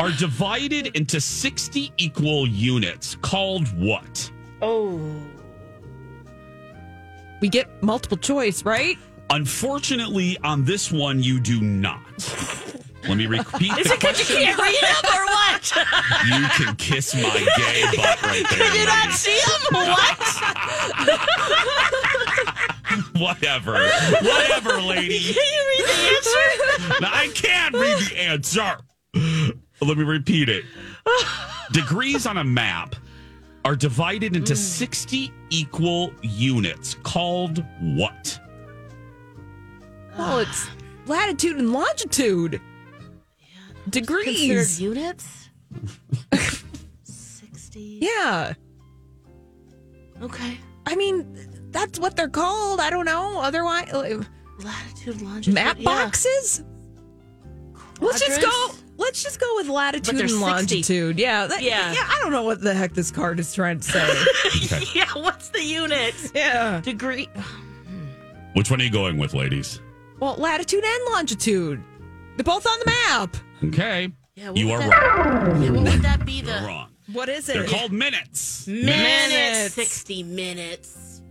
are 0.00 0.10
divided 0.12 0.88
into 0.96 1.20
60 1.20 1.92
equal 1.98 2.48
units 2.48 3.16
called 3.22 3.68
what? 3.78 4.30
Oh. 4.62 4.98
We 7.40 7.48
get 7.48 7.82
multiple 7.82 8.16
choice, 8.16 8.64
right? 8.64 8.96
Unfortunately, 9.30 10.38
on 10.44 10.64
this 10.64 10.90
one, 10.92 11.22
you 11.22 11.40
do 11.40 11.60
not. 11.60 12.00
Let 13.08 13.16
me 13.16 13.26
repeat 13.26 13.76
Is 13.78 13.86
the 13.88 13.94
it 13.94 14.00
because 14.00 14.18
you 14.30 14.36
can't 14.36 14.58
read 14.60 14.74
them 14.80 15.12
or 15.12 15.24
what? 15.24 15.41
You 16.26 16.48
can 16.56 16.74
kiss 16.76 17.14
my 17.14 17.46
gay 17.56 17.84
butt 17.96 18.22
right 18.22 18.44
there. 18.50 18.58
Can 18.58 18.74
you 18.76 18.84
not 18.84 19.04
lady. 19.04 19.12
see 19.12 19.38
him? 19.38 19.60
What? 19.70 20.18
Whatever. 23.16 23.88
Whatever, 24.22 24.80
lady. 24.82 25.32
Can 25.32 25.44
you 25.54 25.62
read 25.68 25.86
the 25.86 25.94
answer? 26.16 27.00
Now, 27.00 27.10
I 27.12 27.28
can't 27.34 27.74
read 27.74 27.98
the 27.98 28.20
answer. 28.20 28.76
Let 29.80 29.96
me 29.96 30.04
repeat 30.04 30.48
it. 30.48 30.64
Degrees 31.72 32.26
on 32.26 32.38
a 32.38 32.44
map 32.44 32.96
are 33.64 33.76
divided 33.76 34.34
into 34.36 34.54
mm. 34.54 34.56
60 34.56 35.32
equal 35.50 36.12
units 36.22 36.96
called 37.02 37.64
what? 37.80 38.38
Well, 40.18 40.40
it's 40.40 40.68
latitude 41.06 41.56
and 41.56 41.72
longitude. 41.72 42.60
Degrees. 43.88 44.24
Considered 44.24 44.80
units? 44.80 45.41
60. 47.04 47.98
Yeah. 48.02 48.54
Okay. 50.20 50.58
I 50.86 50.94
mean, 50.96 51.36
that's 51.70 51.98
what 51.98 52.16
they're 52.16 52.28
called. 52.28 52.80
I 52.80 52.90
don't 52.90 53.04
know. 53.06 53.40
Otherwise, 53.40 53.92
uh, 53.92 54.22
Latitude, 54.62 55.22
longitude. 55.22 55.54
map 55.54 55.76
yeah. 55.78 55.84
boxes. 55.84 56.62
Let's 58.00 58.24
just 58.24 58.40
go. 58.40 58.70
Let's 58.98 59.22
just 59.22 59.40
go 59.40 59.46
with 59.56 59.68
latitude 59.68 60.20
and 60.20 60.40
longitude. 60.40 61.18
Yeah, 61.18 61.46
that- 61.46 61.62
Yeah. 61.62 61.92
yeah. 61.92 62.04
I 62.08 62.18
don't 62.22 62.30
know 62.30 62.42
what 62.42 62.60
the 62.60 62.74
heck 62.74 62.94
this 62.94 63.10
card 63.10 63.40
is 63.40 63.52
trying 63.54 63.80
to 63.80 63.84
say. 63.84 64.84
yeah, 64.94 65.08
what's 65.14 65.48
the 65.48 65.62
unit? 65.62 66.14
yeah. 66.34 66.80
Degree. 66.80 67.28
Which 68.54 68.70
one 68.70 68.80
are 68.80 68.84
you 68.84 68.90
going 68.90 69.18
with, 69.18 69.34
ladies? 69.34 69.80
Well, 70.20 70.36
latitude 70.36 70.84
and 70.84 71.02
longitude. 71.10 71.82
They're 72.36 72.44
both 72.44 72.66
on 72.66 72.78
the 72.80 72.86
map. 72.86 73.36
Okay. 73.64 74.12
Yeah, 74.34 74.52
you 74.54 74.70
are 74.72 74.78
that- 74.78 74.90
wrong. 74.90 75.62
Yeah, 75.62 75.70
what 75.70 75.82
would 75.92 76.02
that 76.02 76.24
be? 76.24 76.32
You're 76.40 76.60
wrong. 76.62 76.88
What 77.12 77.28
is 77.28 77.48
it? 77.48 77.54
They're 77.54 77.66
called 77.66 77.92
minutes. 77.92 78.66
minutes. 78.66 78.88
Minutes. 78.88 79.74
60 79.74 80.22
minutes. 80.22 81.22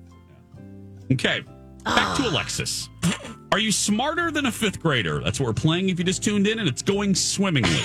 Okay. 1.12 1.42
Back 1.84 2.18
to 2.18 2.28
Alexis. 2.28 2.90
Are 3.52 3.58
you 3.60 3.72
smarter 3.72 4.30
than 4.32 4.46
a 4.46 4.52
fifth 4.52 4.80
grader? 4.80 5.20
That's 5.24 5.40
what 5.40 5.48
we're 5.48 5.54
playing 5.54 5.90
if 5.90 5.98
you 5.98 6.06
just 6.06 6.24
tuned 6.24 6.48
in, 6.48 6.60
and 6.60 6.70
it's 6.70 6.82
going 6.82 7.16
swimmingly. 7.16 7.70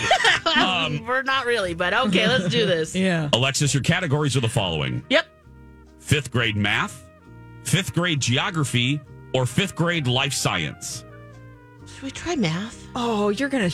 Um, 0.56 1.04
We're 1.04 1.22
not 1.22 1.44
really, 1.44 1.74
but 1.74 1.92
okay, 1.92 2.26
let's 2.28 2.48
do 2.48 2.66
this. 2.66 2.94
yeah. 2.94 3.28
Alexis, 3.32 3.74
your 3.74 3.82
categories 3.82 4.36
are 4.36 4.40
the 4.40 4.48
following 4.48 5.04
Yep. 5.10 5.26
fifth 5.98 6.30
grade 6.30 6.56
math, 6.56 7.04
fifth 7.64 7.92
grade 7.92 8.20
geography, 8.20 9.00
or 9.34 9.44
fifth 9.44 9.74
grade 9.74 10.06
life 10.06 10.32
science. 10.32 11.04
Should 11.96 12.04
we 12.04 12.10
try 12.10 12.36
math? 12.36 12.88
Oh, 12.94 13.30
you're 13.30 13.48
gonna. 13.48 13.70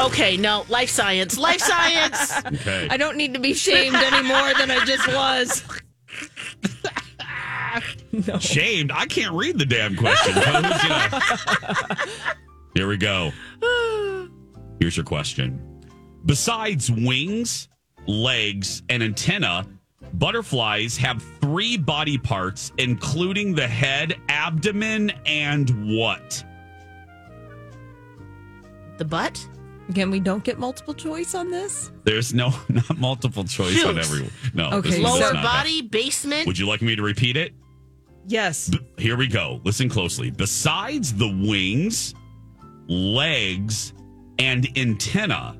Okay, 0.00 0.36
no, 0.36 0.64
life 0.68 0.90
science. 0.90 1.38
Life 1.38 1.60
science. 1.60 2.44
Okay. 2.46 2.88
I 2.90 2.96
don't 2.96 3.16
need 3.16 3.34
to 3.34 3.38
be 3.38 3.54
shamed 3.54 3.94
any 3.94 4.26
more 4.26 4.54
than 4.54 4.72
I 4.72 4.84
just 4.84 5.06
was. 5.06 5.62
no. 8.26 8.40
Shamed. 8.40 8.90
I 8.90 9.06
can't 9.06 9.36
read 9.36 9.56
the 9.56 9.66
damn 9.66 9.94
question. 9.94 10.34
Coach, 10.34 10.82
you 10.82 10.88
know. 10.88 11.94
Here 12.74 12.88
we 12.88 12.96
go. 12.96 13.30
Here's 14.80 14.96
your 14.96 15.06
question. 15.06 15.80
Besides 16.26 16.90
wings, 16.90 17.68
legs, 18.08 18.82
and 18.88 19.00
antenna, 19.00 19.64
butterflies 20.14 20.96
have 20.96 21.22
three 21.40 21.76
body 21.76 22.18
parts, 22.18 22.72
including 22.78 23.54
the 23.54 23.68
head, 23.68 24.16
abdomen, 24.28 25.12
and 25.24 25.96
what? 25.96 26.44
The 28.98 29.04
butt? 29.04 29.46
Again, 29.88 30.10
we 30.10 30.18
don't 30.20 30.42
get 30.44 30.58
multiple 30.58 30.94
choice 30.94 31.34
on 31.34 31.50
this. 31.50 31.92
There's 32.04 32.32
no 32.32 32.54
not 32.68 32.96
multiple 32.98 33.44
choice 33.44 33.84
on 33.84 33.96
Shoot. 33.96 33.98
every. 33.98 34.30
No. 34.54 34.70
Okay, 34.70 34.98
Lower 35.02 35.18
not 35.20 35.42
body, 35.42 35.82
basement. 35.82 36.46
Would 36.46 36.58
you 36.58 36.66
like 36.66 36.80
me 36.82 36.96
to 36.96 37.02
repeat 37.02 37.36
it? 37.36 37.52
Yes. 38.26 38.68
B- 38.70 38.78
Here 38.96 39.16
we 39.16 39.26
go. 39.26 39.60
Listen 39.64 39.88
closely. 39.90 40.30
Besides 40.30 41.12
the 41.12 41.28
wings, 41.28 42.14
legs, 42.88 43.92
and 44.38 44.66
antenna, 44.78 45.58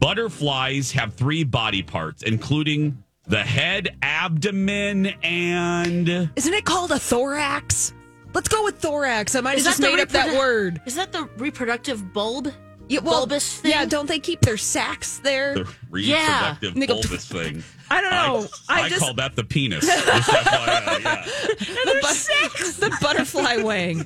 butterflies 0.00 0.90
have 0.92 1.14
three 1.14 1.44
body 1.44 1.82
parts, 1.82 2.22
including 2.22 3.02
the 3.26 3.42
head, 3.42 3.96
abdomen, 4.02 5.06
and 5.22 6.08
Isn't 6.36 6.54
it 6.54 6.64
called 6.64 6.90
a 6.90 6.98
thorax? 6.98 7.92
Let's 8.34 8.48
go 8.48 8.64
with 8.64 8.78
thorax. 8.78 9.34
I 9.34 9.40
might 9.40 9.50
have 9.50 9.58
Is 9.60 9.64
just 9.64 9.80
that 9.80 9.86
the 9.90 9.96
made 9.96 10.02
up 10.02 10.08
that 10.10 10.36
word. 10.36 10.80
Is 10.86 10.96
that 10.96 11.12
the 11.12 11.24
reproductive 11.38 12.12
bulb? 12.12 12.52
Yeah, 12.86 13.00
well, 13.00 13.20
bulbous 13.20 13.60
thing? 13.60 13.70
Yeah, 13.70 13.86
don't 13.86 14.06
they 14.08 14.18
keep 14.18 14.40
their 14.42 14.58
sacks 14.58 15.18
there? 15.20 15.54
the 15.54 15.64
reproductive 15.90 16.76
Nickel- 16.76 16.96
bulbous 17.00 17.26
thing. 17.26 17.62
I 17.90 18.00
don't 18.02 18.10
know. 18.10 18.46
I, 18.68 18.80
I, 18.80 18.84
I 18.84 18.88
just 18.90 19.00
call 19.00 19.14
that 19.14 19.36
the 19.36 19.44
penis. 19.44 19.86
Just 19.86 20.06
FYI, 20.06 21.02
yeah. 21.02 21.24
the, 21.84 21.98
but- 22.02 22.90
the 22.90 22.96
butterfly 23.00 23.56
wing. 23.56 24.04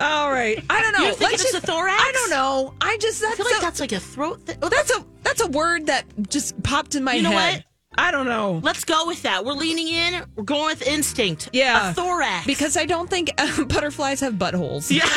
All 0.00 0.30
right. 0.30 0.62
I 0.68 0.82
don't 0.82 0.92
know. 0.92 1.04
You're 1.04 1.12
thinking 1.14 1.28
Let's 1.30 1.42
it's 1.44 1.52
just- 1.52 1.64
a 1.64 1.66
thorax? 1.66 2.02
I 2.02 2.12
don't 2.12 2.30
know. 2.30 2.74
I 2.82 2.98
just 2.98 3.22
I 3.24 3.28
that's 3.28 3.36
feel 3.38 3.46
like 3.46 3.58
a, 3.58 3.60
that's 3.62 3.80
like 3.80 3.92
a 3.92 4.00
throat 4.00 4.42
thing. 4.42 4.58
oh, 4.62 4.68
that's 4.68 4.90
a 4.94 5.04
that's 5.22 5.40
a 5.40 5.46
word 5.46 5.86
that 5.86 6.04
just 6.28 6.62
popped 6.62 6.94
in 6.96 7.04
my 7.04 7.14
You 7.14 7.22
know 7.22 7.30
head. 7.30 7.64
I 7.98 8.10
don't 8.12 8.26
know. 8.26 8.60
Let's 8.62 8.84
go 8.84 9.06
with 9.06 9.22
that. 9.22 9.44
We're 9.44 9.54
leaning 9.54 9.88
in. 9.88 10.22
We're 10.36 10.44
going 10.44 10.66
with 10.66 10.86
instinct. 10.86 11.48
Yeah. 11.52 11.90
A 11.90 11.94
thorax. 11.94 12.46
Because 12.46 12.76
I 12.76 12.84
don't 12.86 13.10
think 13.10 13.32
uh, 13.38 13.64
butterflies 13.68 14.20
have 14.20 14.34
buttholes. 14.34 14.88
Yeah. 14.90 15.08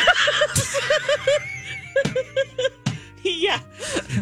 yeah. 3.23 3.59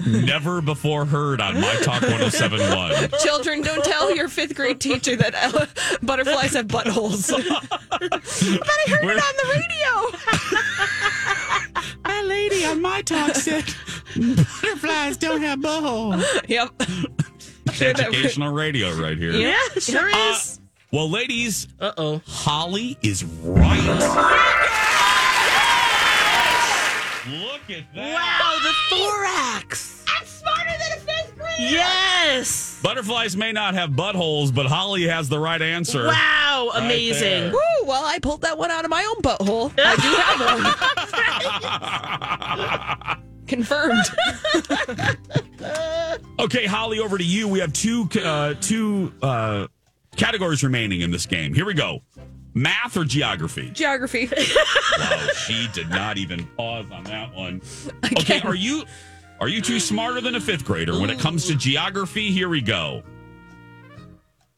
Never 0.05 0.59
before 0.61 1.05
heard 1.05 1.39
on 1.41 1.61
My 1.61 1.73
Talk 1.75 2.01
1071. 2.01 3.11
Children, 3.23 3.61
don't 3.61 3.81
tell 3.83 4.13
your 4.13 4.27
fifth 4.27 4.55
grade 4.55 4.81
teacher 4.81 5.15
that 5.15 5.33
uh, 5.35 5.65
butterflies 6.03 6.53
have 6.53 6.67
buttholes. 6.67 7.31
but 7.31 7.41
I 8.01 8.09
heard 8.89 9.05
We're- 9.05 9.17
it 9.17 9.23
on 9.23 9.35
the 9.37 9.47
radio. 9.55 9.69
My 12.03 12.21
lady 12.23 12.65
on 12.65 12.81
My 12.81 13.01
Talk 13.03 13.35
said 13.35 13.63
butterflies 14.15 15.15
don't 15.17 15.41
have 15.41 15.59
buttholes. 15.59 16.25
Yep. 16.49 16.69
Educational 17.81 18.51
radio 18.53 18.93
right 18.95 19.17
here. 19.17 19.31
Yeah, 19.31 19.57
sure 19.79 20.11
Uh, 20.13 20.31
is. 20.31 20.59
well, 20.91 21.09
ladies, 21.09 21.67
Uh 21.79 21.91
oh. 21.97 22.21
Holly 22.27 22.97
is 23.01 23.23
right. 23.23 23.79
Look 27.29 27.69
at 27.69 27.83
that. 27.95 28.13
Wow, 28.13 28.57
the 28.63 28.73
thorax. 28.95 30.03
I'm 30.07 30.25
smarter 30.25 30.71
than 30.71 30.91
a 30.97 31.01
fifth 31.01 31.35
grader. 31.35 31.53
Yes. 31.59 32.79
Butterflies 32.81 33.35
may 33.37 33.51
not 33.51 33.73
have 33.75 33.91
buttholes, 33.91 34.51
but 34.55 34.65
Holly 34.65 35.03
has 35.07 35.29
the 35.29 35.37
right 35.39 35.61
answer. 35.61 36.07
Wow, 36.07 36.69
Right 36.73 36.83
amazing. 36.83 37.21
there. 37.21 37.51
Woo, 37.51 37.59
well, 37.85 38.03
I 38.05 38.17
pulled 38.19 38.41
that 38.41 38.57
one 38.57 38.71
out 38.71 38.83
of 38.85 38.89
my 38.89 39.03
own 39.03 39.21
butthole. 39.21 39.71
I 39.77 39.95
do 39.95 40.15
have 40.25 40.39
one. 43.15 43.23
Confirmed. 43.47 44.05
Okay, 46.39 46.65
Holly, 46.65 46.99
over 46.99 47.17
to 47.17 47.23
you. 47.23 47.47
We 47.47 47.59
have 47.59 47.73
two 47.73 48.09
uh, 48.23 48.53
two 48.61 49.11
uh, 49.21 49.67
categories 50.15 50.63
remaining 50.63 51.01
in 51.01 51.11
this 51.11 51.25
game. 51.25 51.53
Here 51.53 51.65
we 51.65 51.73
go. 51.73 51.99
Math 52.53 52.97
or 52.97 53.03
geography? 53.03 53.69
Geography. 53.71 54.29
Wow, 54.99 55.27
she 55.47 55.69
did 55.73 55.89
not 55.89 56.17
even 56.17 56.45
pause 56.57 56.85
on 56.91 57.05
that 57.05 57.33
one. 57.33 57.61
Okay, 58.19 58.41
are 58.41 58.55
you 58.55 58.83
are 59.39 59.47
you 59.47 59.61
too 59.61 59.79
smarter 59.79 60.19
than 60.19 60.35
a 60.35 60.41
fifth 60.41 60.65
grader 60.65 60.99
when 60.99 61.09
it 61.09 61.19
comes 61.19 61.45
to 61.45 61.55
geography? 61.55 62.31
Here 62.31 62.49
we 62.49 62.59
go. 62.59 63.03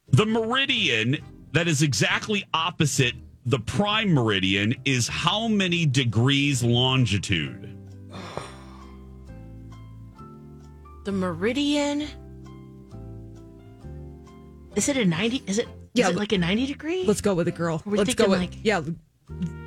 The 0.09 0.25
meridian 0.25 1.17
that 1.51 1.67
is 1.67 1.83
exactly 1.83 2.43
opposite 2.53 3.13
the 3.45 3.59
prime 3.59 4.13
meridian 4.13 4.75
is 4.85 5.07
how 5.07 5.47
many 5.47 5.85
degrees 5.85 6.63
longitude? 6.63 7.77
The 11.03 11.11
meridian. 11.11 12.07
Is 14.75 14.87
it 14.87 14.97
a 14.97 15.05
90? 15.05 15.43
Is 15.47 15.57
it, 15.59 15.67
Yeah, 15.93 16.05
is 16.05 16.11
it 16.11 16.17
like 16.17 16.31
a 16.31 16.37
90 16.37 16.65
degree? 16.67 17.03
Let's 17.05 17.21
go 17.21 17.33
with 17.33 17.47
a 17.47 17.51
girl. 17.51 17.81
Let's 17.85 18.13
go 18.15 18.29
with 18.29 18.39
like- 18.39 18.57
yeah. 18.63 18.81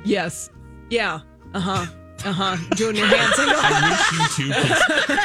Yes. 0.03 0.49
Yeah. 0.89 1.19
Uh 1.53 1.59
huh. 1.59 1.85
Uh 2.23 2.31
huh. 2.31 2.57
Doing 2.75 2.95
your 2.95 3.07
hands. 3.07 3.33
I 3.37 3.89
wish 3.89 4.11
you 4.39 4.45
two 4.47 4.53
could, 4.53 4.71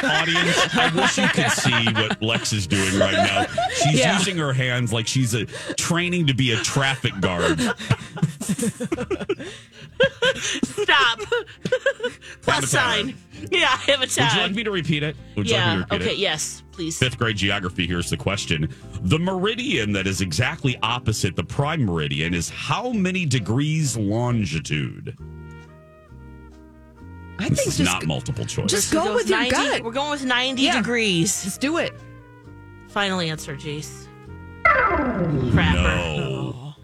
audience. 0.05 0.75
I 0.75 0.91
wish 0.93 1.17
you 1.17 1.27
could 1.29 1.51
see 1.51 1.93
what 1.93 2.21
Lex 2.21 2.53
is 2.53 2.67
doing 2.67 2.99
right 2.99 3.13
now. 3.13 3.45
She's 3.73 3.99
Yeah. 3.99 4.17
using 4.17 4.37
her 4.37 4.53
hands 4.53 4.93
like 4.93 5.07
she's 5.07 5.33
a 5.33 5.45
training 5.77 6.27
to 6.27 6.33
be 6.33 6.51
a 6.51 6.57
traffic 6.57 7.13
guard. 7.19 7.59
Stop. 10.37 11.19
Plus 12.41 12.69
sign. 12.69 13.15
Yeah, 13.49 13.69
I 13.71 13.91
have 13.91 14.01
a 14.01 14.07
tag. 14.07 14.25
Would 14.25 14.35
you 14.35 14.41
like 14.47 14.55
me 14.55 14.63
to 14.63 14.71
repeat 14.71 15.03
it? 15.03 15.15
Would 15.35 15.49
you 15.49 15.55
yeah. 15.55 15.69
like 15.69 15.77
me 15.77 15.83
to 15.85 15.93
repeat 15.93 16.05
okay. 16.05 16.13
it? 16.13 16.19
Yes, 16.19 16.61
please. 16.71 16.97
Fifth 16.99 17.17
grade 17.17 17.37
geography. 17.37 17.87
Here's 17.87 18.09
the 18.09 18.17
question: 18.17 18.69
The 19.01 19.17
meridian 19.17 19.91
that 19.93 20.05
is 20.05 20.21
exactly 20.21 20.77
opposite 20.83 21.35
the 21.35 21.43
prime 21.43 21.85
meridian 21.85 22.33
is 22.35 22.49
how 22.49 22.91
many 22.91 23.25
degrees 23.25 23.97
longitude? 23.97 25.17
I 27.41 27.49
This 27.49 27.59
think 27.59 27.67
is 27.69 27.77
just 27.77 27.91
not 27.91 28.05
multiple 28.05 28.45
choice. 28.45 28.69
just 28.69 28.91
We 28.93 28.99
go 28.99 29.13
with 29.15 29.29
your 29.29 29.39
90 29.39 29.51
gut. 29.55 29.83
We're 29.83 29.91
going 29.91 30.11
with 30.11 30.23
90 30.25 30.61
Yeah. 30.61 30.77
degrees. 30.77 31.43
Just 31.43 31.59
do 31.61 31.77
it. 31.77 31.93
Final 32.89 33.19
answer, 33.19 33.55
Jace. 33.55 34.07
Crapper. 34.63 35.73
no. 35.73 36.75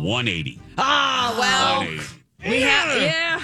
180. 0.00 0.60
Ah, 0.78 1.34
well, 1.38 1.80
180. 1.80 2.50
we 2.50 2.60
have 2.62 3.00
yeah. 3.02 3.40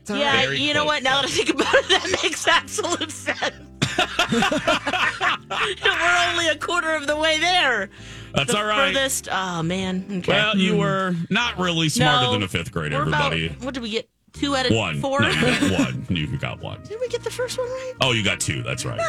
It's 0.00 0.10
all 0.10 0.16
Yeah. 0.16 0.40
Very 0.40 0.58
you 0.60 0.74
know 0.74 0.84
what? 0.84 1.02
Now 1.02 1.20
that 1.22 1.26
I 1.26 1.28
think 1.28 1.50
about 1.50 1.74
it, 1.74 1.88
that 1.90 2.18
makes 2.22 2.46
absolute 2.48 3.10
sense. 3.12 3.54
We're 5.84 6.28
only 6.30 6.48
a 6.48 6.56
quarter 6.56 6.94
of 6.94 7.06
the 7.06 7.16
way 7.16 7.38
there. 7.38 7.90
That's 8.34 8.52
the 8.52 8.58
all 8.58 8.64
right. 8.66 8.94
Furthest. 8.94 9.28
Oh 9.30 9.62
man. 9.62 10.04
Okay. 10.18 10.32
Well, 10.32 10.56
you 10.56 10.76
were 10.76 11.14
not 11.30 11.58
really 11.58 11.88
smarter 11.88 12.26
No, 12.26 12.32
than 12.32 12.42
a 12.42 12.48
fifth 12.48 12.70
grader, 12.72 12.96
We're 12.98 13.08
about- 13.08 13.32
everybody. 13.32 13.64
what 13.64 13.74
did 13.74 13.82
we 13.82 13.90
get? 13.90 14.08
Two 14.32 14.54
out 14.56 14.66
of 14.66 14.76
One. 14.76 15.00
four. 15.00 15.20
No, 15.20 15.28
you 15.28 15.40
got 15.40 15.70
one. 15.86 16.06
You 16.10 16.38
got 16.38 16.60
one. 16.60 16.82
did 16.82 16.98
we 17.00 17.08
get 17.08 17.24
the 17.24 17.30
first 17.30 17.58
one 17.58 17.66
right? 17.68 17.94
Oh, 18.00 18.12
you 18.12 18.22
got 18.24 18.40
two. 18.40 18.62
That's 18.62 18.84
right. 18.84 19.00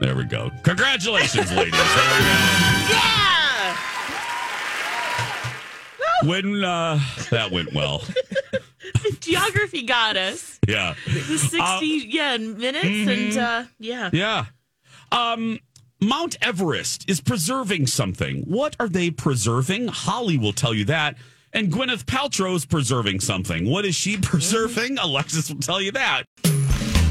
There 0.00 0.16
we 0.16 0.24
go. 0.24 0.50
Congratulations, 0.62 1.50
ladies. 1.52 1.72
There 1.72 1.72
we 1.72 1.72
go. 1.72 2.28
Yeah. 2.90 3.76
When 6.24 6.62
uh, 6.64 7.00
that 7.30 7.50
went 7.50 7.72
well. 7.72 8.02
Geography 9.20 9.82
got 9.82 10.16
us. 10.16 10.58
Yeah. 10.68 10.94
The 11.06 11.38
sixty 11.38 12.06
yeah 12.08 12.36
minutes 12.36 12.84
and 12.86 13.36
uh, 13.36 13.64
yeah. 13.78 14.10
Yeah. 14.12 14.46
Um, 15.10 15.58
Mount 16.00 16.36
Everest 16.40 17.08
is 17.08 17.20
preserving 17.20 17.86
something. 17.86 18.42
What 18.42 18.76
are 18.80 18.88
they 18.88 19.10
preserving? 19.10 19.88
Holly 19.88 20.38
will 20.38 20.52
tell 20.52 20.74
you 20.74 20.84
that. 20.86 21.16
And 21.54 21.70
Gwyneth 21.70 22.04
Paltrow's 22.04 22.64
preserving 22.64 23.20
something. 23.20 23.68
What 23.68 23.84
is 23.84 23.94
she 23.94 24.16
preserving? 24.22 24.98
Alexis 24.98 25.50
will 25.50 25.60
tell 25.60 25.80
you 25.80 25.92
that. 25.92 26.24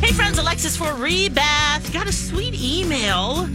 Hey 0.02 0.12
friends, 0.14 0.40
Alexis 0.40 0.76
for 0.76 0.86
Rebath. 0.86 1.94
Got 1.94 2.08
a 2.08 2.12
sweet 2.12 2.56
email 2.56 3.48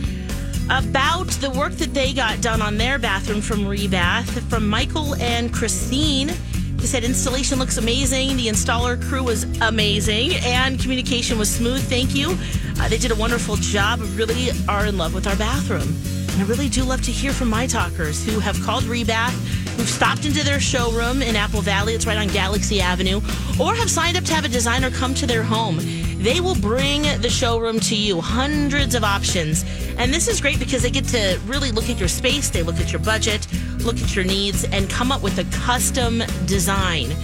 about 0.70 1.26
the 1.40 1.50
work 1.50 1.72
that 1.74 1.92
they 1.92 2.12
got 2.12 2.40
done 2.40 2.62
on 2.62 2.76
their 2.76 2.98
bathroom 2.98 3.40
from 3.40 3.60
Rebath 3.60 4.26
from 4.48 4.68
Michael 4.68 5.16
and 5.16 5.52
Christine. 5.52 6.30
They 6.76 6.86
said 6.86 7.04
installation 7.04 7.58
looks 7.58 7.78
amazing, 7.78 8.36
the 8.36 8.46
installer 8.46 9.00
crew 9.02 9.24
was 9.24 9.44
amazing, 9.60 10.34
and 10.44 10.78
communication 10.78 11.38
was 11.38 11.52
smooth. 11.52 11.82
Thank 11.82 12.14
you. 12.14 12.36
Uh, 12.78 12.88
they 12.88 12.98
did 12.98 13.10
a 13.10 13.14
wonderful 13.14 13.56
job. 13.56 14.00
Really 14.14 14.50
are 14.68 14.86
in 14.86 14.98
love 14.98 15.14
with 15.14 15.26
our 15.26 15.36
bathroom. 15.36 15.96
And 16.36 16.44
I 16.44 16.48
really 16.48 16.68
do 16.68 16.84
love 16.84 17.00
to 17.00 17.10
hear 17.10 17.32
from 17.32 17.48
my 17.48 17.66
talkers 17.66 18.22
who 18.22 18.40
have 18.40 18.60
called 18.60 18.84
Rebath, 18.84 19.32
who've 19.74 19.88
stopped 19.88 20.26
into 20.26 20.44
their 20.44 20.60
showroom 20.60 21.22
in 21.22 21.34
Apple 21.34 21.62
Valley, 21.62 21.94
it's 21.94 22.06
right 22.06 22.18
on 22.18 22.28
Galaxy 22.28 22.78
Avenue, 22.78 23.22
or 23.58 23.74
have 23.74 23.90
signed 23.90 24.18
up 24.18 24.24
to 24.24 24.34
have 24.34 24.44
a 24.44 24.48
designer 24.48 24.90
come 24.90 25.14
to 25.14 25.26
their 25.26 25.42
home. 25.42 25.78
They 26.18 26.42
will 26.42 26.54
bring 26.54 27.04
the 27.22 27.30
showroom 27.30 27.80
to 27.80 27.96
you, 27.96 28.20
hundreds 28.20 28.94
of 28.94 29.02
options. 29.02 29.64
And 29.96 30.12
this 30.12 30.28
is 30.28 30.42
great 30.42 30.58
because 30.58 30.82
they 30.82 30.90
get 30.90 31.06
to 31.06 31.40
really 31.46 31.70
look 31.70 31.88
at 31.88 31.98
your 31.98 32.08
space, 32.08 32.50
they 32.50 32.62
look 32.62 32.80
at 32.80 32.92
your 32.92 33.00
budget, 33.00 33.46
look 33.78 33.98
at 33.98 34.14
your 34.14 34.26
needs, 34.26 34.64
and 34.64 34.90
come 34.90 35.10
up 35.10 35.22
with 35.22 35.38
a 35.38 35.44
custom 35.64 36.22
design. 36.44 37.16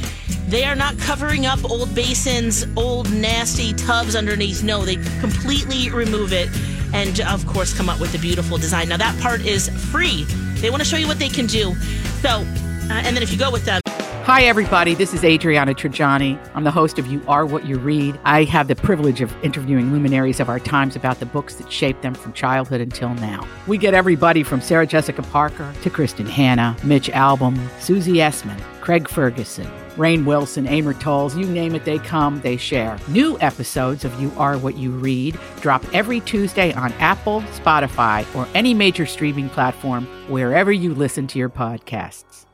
They 0.49 0.65
are 0.65 0.75
not 0.75 0.97
covering 0.99 1.45
up 1.45 1.63
old 1.71 1.95
basins, 1.95 2.67
old 2.77 3.13
nasty 3.13 3.75
tubs 3.75 4.17
underneath. 4.17 4.63
No, 4.63 4.87
they 4.87 4.97
completely 5.21 5.91
remove 5.91 6.33
it 6.33 6.49
and, 6.93 7.21
of 7.23 7.47
course, 7.47 7.77
come 7.77 7.89
up 7.89 8.01
with 8.01 8.15
a 8.15 8.19
beautiful 8.19 8.59
design. 8.59 8.89
Now, 8.89 8.97
that 8.99 9.19
part 9.21 9.45
is 9.45 9.69
free. 9.91 10.25
They 10.61 10.71
want 10.71 10.83
to 10.83 10.89
show 10.89 10.97
you 10.97 11.07
what 11.07 11.19
they 11.19 11.29
can 11.29 11.47
do. 11.47 11.75
So, 12.21 12.29
uh, 12.29 13.03
and 13.05 13.17
then 13.17 13.23
if 13.23 13.33
you 13.33 13.39
go 13.39 13.51
with 13.51 13.65
them, 13.65 13.81
Hi, 14.25 14.45
everybody. 14.45 14.95
This 14.95 15.13
is 15.15 15.25
Adriana 15.25 15.75
Trigiani. 15.75 16.39
I'm 16.55 16.63
the 16.63 16.71
host 16.71 17.01
of 17.01 17.09
You 17.09 17.21
Are 17.27 17.45
What 17.45 17.67
You 17.67 17.77
Read. 17.77 18.21
I 18.23 18.45
have 18.45 18.69
the 18.69 18.77
privilege 18.77 19.21
of 19.21 19.35
interviewing 19.43 19.91
luminaries 19.93 20.39
of 20.39 20.49
our 20.49 20.61
times 20.61 20.95
about 20.95 21.19
the 21.19 21.27
books 21.27 21.57
that 21.57 21.73
shaped 21.73 22.03
them 22.03 22.15
from 22.15 22.33
childhood 22.33 22.81
until 22.81 23.13
now. 23.15 23.45
We 23.67 23.79
get 23.79 23.95
everybody 23.95 24.45
from 24.45 24.61
Sarah 24.61 24.87
Jessica 24.87 25.23
Parker 25.23 25.75
to 25.83 25.91
Kristin 25.91 26.29
Hannah, 26.29 26.77
Mitch 26.85 27.09
Albom, 27.09 27.59
Susie 27.81 28.19
Essman, 28.19 28.61
Craig 28.83 29.09
Ferguson, 29.09 29.67
Rainn 29.97 30.25
Wilson, 30.27 30.67
Amor 30.67 30.93
Towles, 30.95 31.37
you 31.37 31.47
name 31.47 31.75
it, 31.77 31.85
they 31.85 31.99
come, 32.01 32.41
they 32.41 32.57
share. 32.57 32.99
New 33.09 33.39
episodes 33.41 34.05
of 34.05 34.21
You 34.21 34.33
Are 34.37 34.59
What 34.59 34.77
You 34.77 34.91
Read 34.91 35.39
drop 35.61 35.85
every 35.95 36.19
Tuesday 36.21 36.73
on 36.75 36.93
Apple, 36.95 37.43
Spotify, 37.63 38.27
or 38.35 38.49
any 38.55 38.75
major 38.75 39.07
streaming 39.07 39.49
platform 39.49 40.05
wherever 40.29 40.73
you 40.73 40.95
listen 40.95 41.29
to 41.29 41.39
your 41.39 41.49
podcasts. 41.49 42.45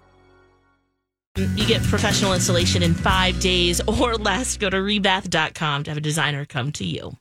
You 1.36 1.66
get 1.66 1.82
professional 1.84 2.34
installation 2.34 2.82
in 2.82 2.92
five 2.92 3.40
days 3.40 3.80
or 3.86 4.16
less. 4.16 4.56
Go 4.58 4.68
to 4.68 4.76
rebath.com 4.76 5.84
to 5.84 5.90
have 5.90 5.96
a 5.98 6.00
designer 6.02 6.44
come 6.44 6.72
to 6.72 6.84
you. 6.84 7.16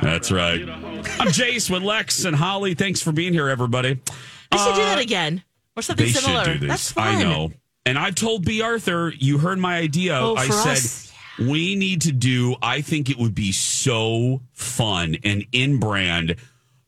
That's 0.00 0.30
right. 0.30 0.60
I'm 0.66 1.28
Jace 1.28 1.68
with 1.68 1.82
Lex 1.82 2.24
and 2.24 2.36
Holly. 2.36 2.74
Thanks 2.74 3.02
for 3.02 3.12
being 3.12 3.32
here, 3.34 3.48
everybody. 3.48 4.00
I 4.52 4.56
should 4.56 4.74
do 4.76 4.80
Uh, 4.82 4.84
that 4.94 4.98
again 5.00 5.42
or 5.78 5.82
something 5.82 6.06
They 6.06 6.12
similar. 6.12 6.44
should 6.44 6.52
do 6.54 6.58
this. 6.60 6.68
That's 6.68 6.92
fun. 6.92 7.16
I 7.16 7.22
know. 7.22 7.52
And 7.86 7.98
I've 7.98 8.14
told 8.14 8.44
Bea 8.44 8.62
Arthur, 8.62 9.12
you 9.16 9.38
heard 9.38 9.58
my 9.58 9.78
idea. 9.78 10.18
Oh, 10.18 10.34
I 10.36 10.48
said, 10.48 10.72
us? 10.72 11.12
we 11.38 11.74
need 11.74 12.02
to 12.02 12.12
do, 12.12 12.56
I 12.60 12.80
think 12.82 13.08
it 13.08 13.16
would 13.16 13.34
be 13.34 13.52
so 13.52 14.42
fun 14.52 15.16
and 15.24 15.46
in 15.52 15.78
brand 15.80 16.36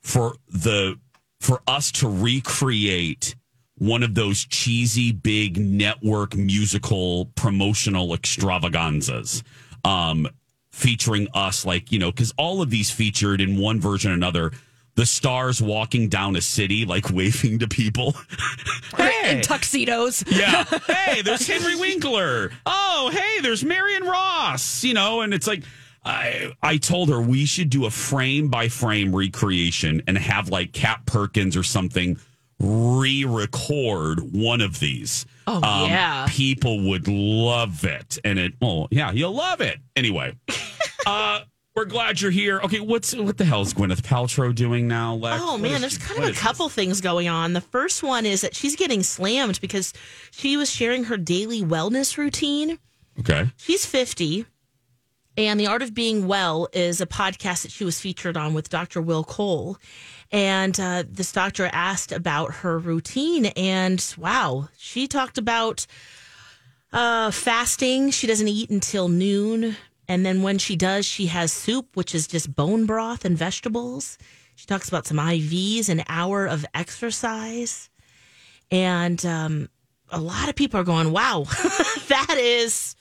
for 0.00 0.34
the, 0.48 0.98
for 1.40 1.62
us 1.66 1.90
to 1.92 2.08
recreate 2.08 3.34
one 3.78 4.02
of 4.02 4.14
those 4.14 4.44
cheesy 4.44 5.10
big 5.12 5.56
network 5.58 6.36
musical 6.36 7.26
promotional 7.34 8.12
extravaganzas. 8.12 9.42
Um, 9.84 10.28
featuring 10.70 11.28
us 11.34 11.66
like, 11.66 11.90
you 11.90 11.98
know, 11.98 12.10
because 12.10 12.32
all 12.38 12.62
of 12.62 12.70
these 12.70 12.90
featured 12.90 13.40
in 13.40 13.58
one 13.58 13.80
version 13.80 14.10
or 14.10 14.14
another, 14.14 14.52
the 14.94 15.06
stars 15.06 15.62
walking 15.62 16.08
down 16.08 16.36
a 16.36 16.40
city, 16.40 16.84
like 16.84 17.10
waving 17.10 17.60
to 17.60 17.68
people. 17.68 18.14
In 19.24 19.42
tuxedos. 19.42 20.24
Yeah. 20.26 20.64
Hey, 21.10 21.22
there's 21.22 21.46
Henry 21.46 21.76
Winkler. 21.76 22.50
Oh, 22.66 23.10
hey, 23.12 23.40
there's 23.42 23.64
Marion 23.64 24.04
Ross. 24.04 24.84
You 24.84 24.94
know, 24.94 25.20
and 25.22 25.32
it's 25.34 25.46
like 25.46 25.64
I 26.04 26.52
I 26.62 26.76
told 26.78 27.08
her 27.10 27.20
we 27.20 27.46
should 27.46 27.68
do 27.70 27.86
a 27.86 27.90
frame 27.90 28.48
by 28.48 28.68
frame 28.68 29.14
recreation 29.14 30.02
and 30.06 30.16
have 30.16 30.48
like 30.50 30.72
Kat 30.72 31.04
Perkins 31.06 31.56
or 31.56 31.62
something 31.62 32.18
re-record 32.60 34.20
one 34.32 34.60
of 34.60 34.78
these. 34.80 35.26
Um, 35.46 35.60
Oh, 35.64 35.86
yeah. 35.86 36.26
People 36.28 36.88
would 36.90 37.08
love 37.08 37.84
it. 37.84 38.18
And 38.24 38.38
it 38.38 38.54
oh 38.62 38.88
yeah, 38.90 39.10
you'll 39.12 39.34
love 39.34 39.60
it. 39.60 39.78
Anyway. 39.96 40.36
uh 41.06 41.40
we're 41.80 41.86
glad 41.86 42.20
you're 42.20 42.30
here. 42.30 42.60
Okay, 42.62 42.80
what's 42.80 43.14
what 43.16 43.38
the 43.38 43.44
hell 43.46 43.62
is 43.62 43.72
Gwyneth 43.72 44.02
Paltrow 44.02 44.54
doing 44.54 44.86
now, 44.86 45.14
Lex? 45.14 45.42
Oh 45.42 45.52
What 45.52 45.62
man, 45.62 45.80
there's 45.80 45.94
she- 45.94 45.98
kind 46.00 46.22
of 46.22 46.28
a 46.28 46.38
couple 46.38 46.68
things 46.68 47.00
going 47.00 47.26
on. 47.26 47.54
The 47.54 47.62
first 47.62 48.02
one 48.02 48.26
is 48.26 48.42
that 48.42 48.54
she's 48.54 48.76
getting 48.76 49.02
slammed 49.02 49.58
because 49.62 49.94
she 50.30 50.58
was 50.58 50.70
sharing 50.70 51.04
her 51.04 51.16
daily 51.16 51.62
wellness 51.62 52.18
routine. 52.18 52.78
Okay. 53.18 53.48
She's 53.56 53.86
50, 53.86 54.44
and 55.38 55.58
The 55.58 55.68
Art 55.68 55.80
of 55.80 55.94
Being 55.94 56.26
Well 56.26 56.68
is 56.74 57.00
a 57.00 57.06
podcast 57.06 57.62
that 57.62 57.70
she 57.72 57.84
was 57.84 57.98
featured 57.98 58.36
on 58.36 58.52
with 58.52 58.68
Dr. 58.68 59.00
Will 59.00 59.24
Cole. 59.24 59.78
And 60.30 60.78
uh, 60.78 61.04
this 61.08 61.32
doctor 61.32 61.68
asked 61.72 62.12
about 62.12 62.56
her 62.56 62.78
routine, 62.78 63.46
and 63.56 64.04
wow, 64.18 64.68
she 64.76 65.08
talked 65.08 65.38
about 65.38 65.86
uh, 66.92 67.30
fasting. 67.30 68.10
She 68.10 68.26
doesn't 68.26 68.48
eat 68.48 68.68
until 68.68 69.08
noon. 69.08 69.76
And 70.10 70.26
then 70.26 70.42
when 70.42 70.58
she 70.58 70.74
does, 70.74 71.06
she 71.06 71.26
has 71.26 71.52
soup, 71.52 71.96
which 71.96 72.16
is 72.16 72.26
just 72.26 72.52
bone 72.56 72.84
broth 72.84 73.24
and 73.24 73.38
vegetables. 73.38 74.18
She 74.56 74.66
talks 74.66 74.88
about 74.88 75.06
some 75.06 75.18
IVs, 75.18 75.88
an 75.88 76.02
hour 76.08 76.46
of 76.46 76.66
exercise. 76.74 77.88
And 78.72 79.24
um, 79.24 79.68
a 80.08 80.18
lot 80.18 80.48
of 80.48 80.56
people 80.56 80.80
are 80.80 80.84
going, 80.84 81.12
wow, 81.12 81.44
that 82.08 82.34
is 82.40 82.96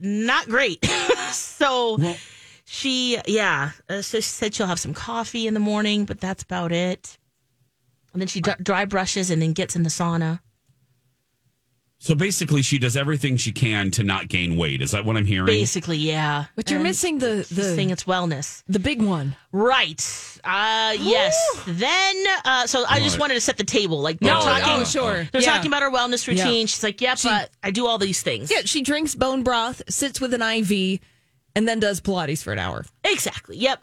not 0.00 0.46
great. 0.46 0.82
so 1.32 1.98
she, 2.64 3.18
yeah, 3.26 3.72
uh, 3.90 4.00
so 4.00 4.20
she 4.20 4.30
said 4.30 4.54
she'll 4.54 4.68
have 4.68 4.80
some 4.80 4.94
coffee 4.94 5.46
in 5.46 5.52
the 5.52 5.60
morning, 5.60 6.06
but 6.06 6.22
that's 6.22 6.42
about 6.42 6.72
it. 6.72 7.18
And 8.14 8.22
then 8.22 8.28
she 8.28 8.40
d- 8.40 8.52
dry 8.62 8.86
brushes 8.86 9.30
and 9.30 9.42
then 9.42 9.52
gets 9.52 9.76
in 9.76 9.82
the 9.82 9.90
sauna. 9.90 10.40
So 11.98 12.14
basically, 12.14 12.60
she 12.62 12.78
does 12.78 12.96
everything 12.96 13.36
she 13.38 13.52
can 13.52 13.90
to 13.92 14.04
not 14.04 14.28
gain 14.28 14.56
weight. 14.56 14.82
Is 14.82 14.90
that 14.90 15.04
what 15.06 15.16
I'm 15.16 15.24
hearing? 15.24 15.46
Basically, 15.46 15.96
yeah. 15.96 16.44
But 16.54 16.70
you're 16.70 16.78
And 16.78 16.84
missing 16.88 17.18
the 17.18 17.38
she's 17.44 17.56
the 17.56 17.62
saying 17.74 17.90
it's 17.90 18.04
wellness. 18.04 18.62
the 18.68 18.78
big 18.78 19.00
one. 19.02 19.34
Right. 19.50 20.00
Uh 20.44 20.94
yes. 21.00 21.34
Then 21.66 22.14
uh 22.44 22.66
so 22.66 22.84
I 22.88 23.00
just 23.00 23.16
Right. 23.16 23.20
wanted 23.22 23.34
to 23.34 23.40
set 23.40 23.56
the 23.56 23.64
table. 23.64 24.00
Like 24.02 24.20
they're 24.20 24.34
Oh, 24.36 24.40
talking 24.40 24.66
yeah. 24.66 24.84
sure. 24.84 25.28
they're 25.32 25.40
Yeah. 25.40 25.54
talking 25.54 25.68
about 25.68 25.82
her 25.82 25.90
wellness 25.90 26.28
routine. 26.28 26.60
Yeah. 26.60 26.66
She's 26.66 26.82
like, 26.82 27.00
Yep, 27.00 27.18
She- 27.18 27.28
but 27.28 27.50
I 27.62 27.70
do 27.70 27.86
all 27.86 27.96
these 27.98 28.22
things. 28.22 28.50
Yeah, 28.50 28.60
she 28.66 28.82
drinks 28.82 29.14
bone 29.14 29.42
broth, 29.42 29.82
sits 29.88 30.20
with 30.20 30.34
an 30.34 30.42
IV, 30.42 31.00
and 31.56 31.66
then 31.66 31.80
does 31.80 32.00
Pilates 32.02 32.42
for 32.42 32.52
an 32.52 32.58
hour. 32.58 32.84
Exactly. 33.04 33.56
Yep. 33.56 33.82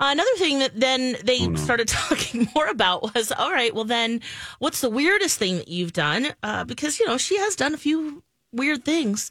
Uh, 0.00 0.08
another 0.12 0.30
thing 0.38 0.58
that 0.60 0.78
then 0.80 1.16
they 1.24 1.40
Oh, 1.42 1.54
started 1.56 1.86
talking 2.08 2.48
more 2.54 2.66
about 2.66 3.14
was 3.14 3.30
all 3.32 3.52
right, 3.52 3.74
well, 3.74 3.84
then 3.84 4.20
what's 4.58 4.80
the 4.80 4.90
weirdest 4.90 5.38
thing 5.38 5.56
that 5.58 5.68
you've 5.68 5.92
done? 5.92 6.28
Uh, 6.42 6.64
because, 6.64 6.98
you 6.98 7.06
know, 7.06 7.18
she 7.18 7.36
has 7.38 7.54
done 7.54 7.74
a 7.74 7.78
few 7.78 8.22
weird 8.52 8.84
things. 8.84 9.30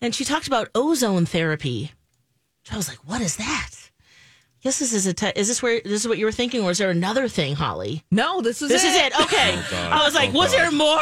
And 0.00 0.14
she 0.14 0.24
talked 0.24 0.46
about 0.46 0.68
ozone 0.74 1.26
therapy. 1.26 1.92
I 2.72 2.76
was 2.76 2.88
like, 2.88 2.98
what 2.98 3.20
is 3.20 3.36
that? 3.36 3.70
Yes, 4.62 4.78
this 4.80 4.92
is 4.92 5.06
a. 5.06 5.12
Te- 5.14 5.32
is 5.36 5.46
this 5.48 5.62
where 5.62 5.80
this 5.84 6.02
is 6.02 6.08
what 6.08 6.18
you 6.18 6.24
were 6.24 6.32
thinking, 6.32 6.64
or 6.64 6.72
is 6.72 6.78
there 6.78 6.90
another 6.90 7.28
thing, 7.28 7.54
Holly? 7.54 8.02
No, 8.10 8.40
this 8.40 8.60
is 8.60 8.68
this 8.68 8.82
it. 8.84 8.88
is 8.88 8.96
it. 8.96 9.20
Okay, 9.22 9.54
Oh, 9.56 9.88
I 9.92 10.04
was 10.04 10.14
like, 10.16 10.30
Oh, 10.34 10.38
was 10.38 10.50
God. 10.52 10.58
there 10.58 10.72
more? 10.72 11.00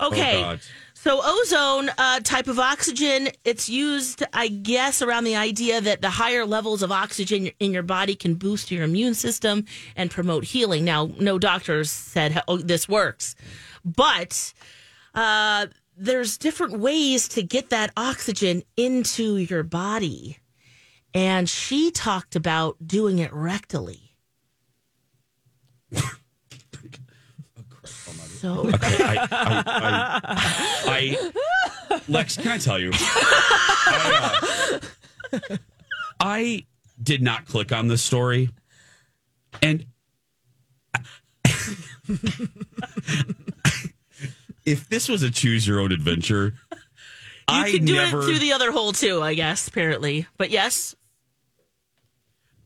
Okay, 0.00 0.40
God. 0.42 0.60
So 1.00 1.20
ozone 1.22 1.90
uh, 1.96 2.18
type 2.20 2.48
of 2.48 2.58
oxygen, 2.58 3.28
it's 3.44 3.68
used, 3.68 4.24
I 4.32 4.48
guess, 4.48 5.00
around 5.00 5.24
the 5.24 5.36
idea 5.36 5.80
that 5.80 6.02
the 6.02 6.10
higher 6.10 6.44
levels 6.44 6.82
of 6.82 6.90
oxygen 6.90 7.50
in 7.60 7.72
your 7.72 7.84
body 7.84 8.16
can 8.16 8.34
boost 8.34 8.72
your 8.72 8.82
immune 8.82 9.14
system 9.14 9.64
and 9.94 10.10
promote 10.10 10.42
healing. 10.42 10.84
Now, 10.84 11.08
no 11.20 11.38
doctors 11.38 11.88
said 11.88 12.42
oh, 12.48 12.56
this 12.56 12.88
works, 12.88 13.36
but 13.84 14.52
uh, 15.14 15.68
there's 15.96 16.36
different 16.36 16.80
ways 16.80 17.28
to 17.28 17.44
get 17.44 17.70
that 17.70 17.92
oxygen 17.96 18.64
into 18.76 19.36
your 19.36 19.62
body, 19.62 20.38
and 21.14 21.48
she 21.48 21.92
talked 21.92 22.34
about 22.34 22.76
doing 22.84 23.20
it 23.20 23.30
rectally. 23.30 24.00
So 28.38 28.68
Okay, 28.68 29.02
I, 29.02 29.16
I, 29.30 29.62
I, 30.86 31.32
I, 31.90 32.00
Lex, 32.08 32.36
can 32.36 32.52
I 32.52 32.58
tell 32.58 32.78
you? 32.78 32.92
I, 32.94 34.80
uh, 35.32 35.56
I 36.20 36.66
did 37.02 37.20
not 37.20 37.46
click 37.46 37.72
on 37.72 37.88
this 37.88 38.00
story, 38.00 38.50
and 39.60 39.86
if 44.64 44.88
this 44.88 45.08
was 45.08 45.22
a 45.24 45.30
choose 45.30 45.66
your 45.66 45.80
own 45.80 45.90
adventure, 45.90 46.54
You 46.70 46.78
I 47.48 47.72
could 47.72 47.84
do 47.86 47.94
never, 47.94 48.20
it 48.20 48.24
through 48.24 48.38
the 48.38 48.52
other 48.52 48.70
hole 48.70 48.92
too, 48.92 49.20
I 49.20 49.34
guess, 49.34 49.66
apparently. 49.66 50.26
But 50.36 50.50
yes. 50.50 50.94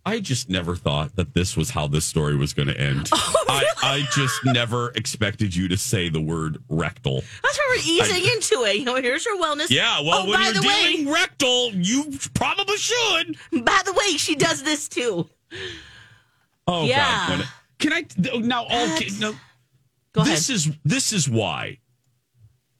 I 0.05 0.19
just 0.19 0.49
never 0.51 0.75
thought 0.75 1.15
that 1.17 1.33
this 1.33 1.57
was 1.57 1.71
how 1.71 1.87
this 1.87 2.05
story 2.05 2.37
was 2.37 2.53
going 2.55 2.69
to 2.69 2.79
end. 2.79 3.09
Oh, 3.45 3.45
I, 3.49 3.65
I 3.83 4.09
just 4.15 4.45
never 4.47 4.91
expected 4.95 5.55
you 5.55 5.69
to 5.69 5.77
say 5.77 6.09
the 6.09 6.21
word 6.21 6.63
rectal. 6.71 7.23
That's 7.43 7.59
why 7.59 7.67
we're 7.77 7.83
easing 7.85 8.25
into 8.33 8.65
it. 8.65 8.77
You 8.77 8.85
know, 8.85 8.95
here's 8.97 9.27
your 9.27 9.37
wellness. 9.39 9.69
Yeah, 9.69 10.01
well, 10.01 10.23
oh, 10.23 10.31
when 10.31 10.39
by 10.39 10.45
you're 10.45 10.55
the 10.55 10.61
dealing 10.61 11.07
way, 11.07 11.13
rectal, 11.13 11.71
you 11.75 12.13
probably 12.35 12.77
should. 12.79 13.37
by 13.65 13.81
the 13.85 13.93
way, 13.93 14.17
she 14.17 14.35
does 14.37 14.63
this 14.63 14.89
too. 14.89 15.29
Oh 16.67 16.85
Yeah. 16.87 17.27
God! 17.29 17.39
When- 17.39 17.49
Can 17.79 17.93
I 17.93 18.39
now? 18.39 18.65
Okay, 18.65 19.09
no. 19.21 19.35
Go 20.13 20.25
this 20.25 20.49
is 20.49 20.71
this 20.85 21.13
is 21.13 21.29
why. 21.29 21.79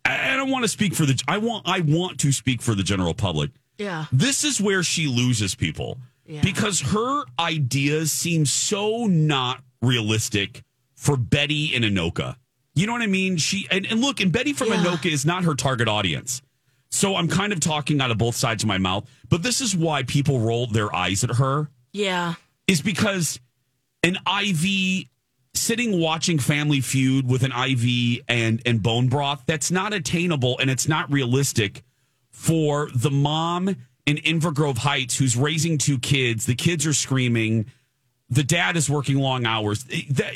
I 0.05 0.33
I 0.33 0.37
don't 0.37 0.51
want 0.51 0.65
to 0.65 0.69
speak 0.69 0.95
for 0.95 1.05
the. 1.05 1.21
I 1.29 1.39
want. 1.39 1.69
I 1.69 1.81
want 1.81 2.19
to 2.21 2.33
speak 2.33 2.63
for 2.63 2.75
the 2.75 2.83
general 2.83 3.13
public. 3.15 3.51
Yeah. 3.79 4.07
This 4.13 4.45
is 4.45 4.61
where 4.61 4.83
she 4.83 5.07
loses 5.07 5.55
people 5.55 5.99
because 6.27 6.81
her 6.81 7.25
ideas 7.39 8.13
seem 8.13 8.47
so 8.47 9.07
not 9.07 9.63
realistic 9.81 10.63
for 10.95 11.17
Betty 11.17 11.75
and 11.75 11.85
Anoka. 11.85 12.37
You 12.75 12.87
know 12.87 12.93
what 12.93 13.03
I 13.03 13.07
mean? 13.07 13.37
She 13.37 13.67
and, 13.71 13.87
and 13.87 14.01
look, 14.01 14.21
and 14.21 14.33
Betty 14.33 14.53
from 14.53 14.69
Yeah. 14.69 14.83
Anoka 14.85 15.11
is 15.13 15.27
not 15.27 15.45
her 15.45 15.55
target 15.55 15.89
audience. 15.89 16.41
So 16.91 17.17
I'm 17.17 17.29
kind 17.29 17.53
of 17.53 17.61
talking 17.61 18.01
out 18.01 18.11
of 18.11 18.19
both 18.19 18.37
sides 18.37 18.63
of 18.63 18.69
my 18.69 18.79
mouth. 18.79 19.09
But 19.29 19.43
this 19.43 19.61
is 19.61 19.75
why 19.77 20.03
people 20.03 20.39
roll 20.41 20.67
their 20.67 20.95
eyes 20.95 21.25
at 21.25 21.31
her 21.37 21.69
Yeah. 21.93 22.35
is 22.67 22.81
because 22.83 23.41
an 24.03 24.19
IV 24.27 25.07
sitting 25.55 25.99
watching 26.01 26.39
Family 26.39 26.81
Feud 26.81 27.29
with 27.29 27.43
an 27.43 27.53
IV 27.53 28.23
and 28.29 28.63
and 28.65 28.83
bone 28.83 29.09
broth 29.09 29.43
that's 29.47 29.71
not 29.71 29.93
attainable 29.93 30.59
and 30.59 30.71
it's 30.71 30.89
not 30.89 31.11
realistic 31.13 31.83
for 32.31 32.89
the 32.95 33.11
mom 33.11 33.77
in 34.07 34.17
Inver 34.19 34.53
Grove 34.55 34.79
Heights 34.79 35.17
who's 35.17 35.37
raising 35.37 35.79
two 35.79 35.99
kids. 35.99 36.47
The 36.47 36.55
kids 36.55 36.87
are 36.87 36.93
screaming. 36.93 37.67
The 38.31 38.43
dad 38.45 38.77
is 38.77 38.89
working 38.89 39.19
long 39.19 39.45
hours. 39.47 39.85
That- 39.85 40.35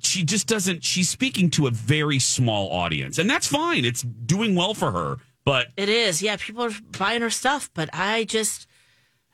She 0.00 0.24
just 0.24 0.46
doesn't. 0.46 0.84
She's 0.84 1.08
speaking 1.08 1.50
to 1.50 1.66
a 1.66 1.70
very 1.70 2.18
small 2.18 2.70
audience, 2.70 3.18
and 3.18 3.28
that's 3.28 3.46
fine. 3.46 3.84
It's 3.84 4.02
doing 4.02 4.54
well 4.54 4.74
for 4.74 4.92
her. 4.92 5.16
But 5.44 5.68
It 5.76 5.88
is. 5.88 6.22
Yeah, 6.22 6.36
people 6.36 6.62
are 6.64 6.70
buying 6.98 7.20
her 7.22 7.30
stuff, 7.30 7.68
but 7.74 7.90
I 7.92 8.24
just 8.24 8.66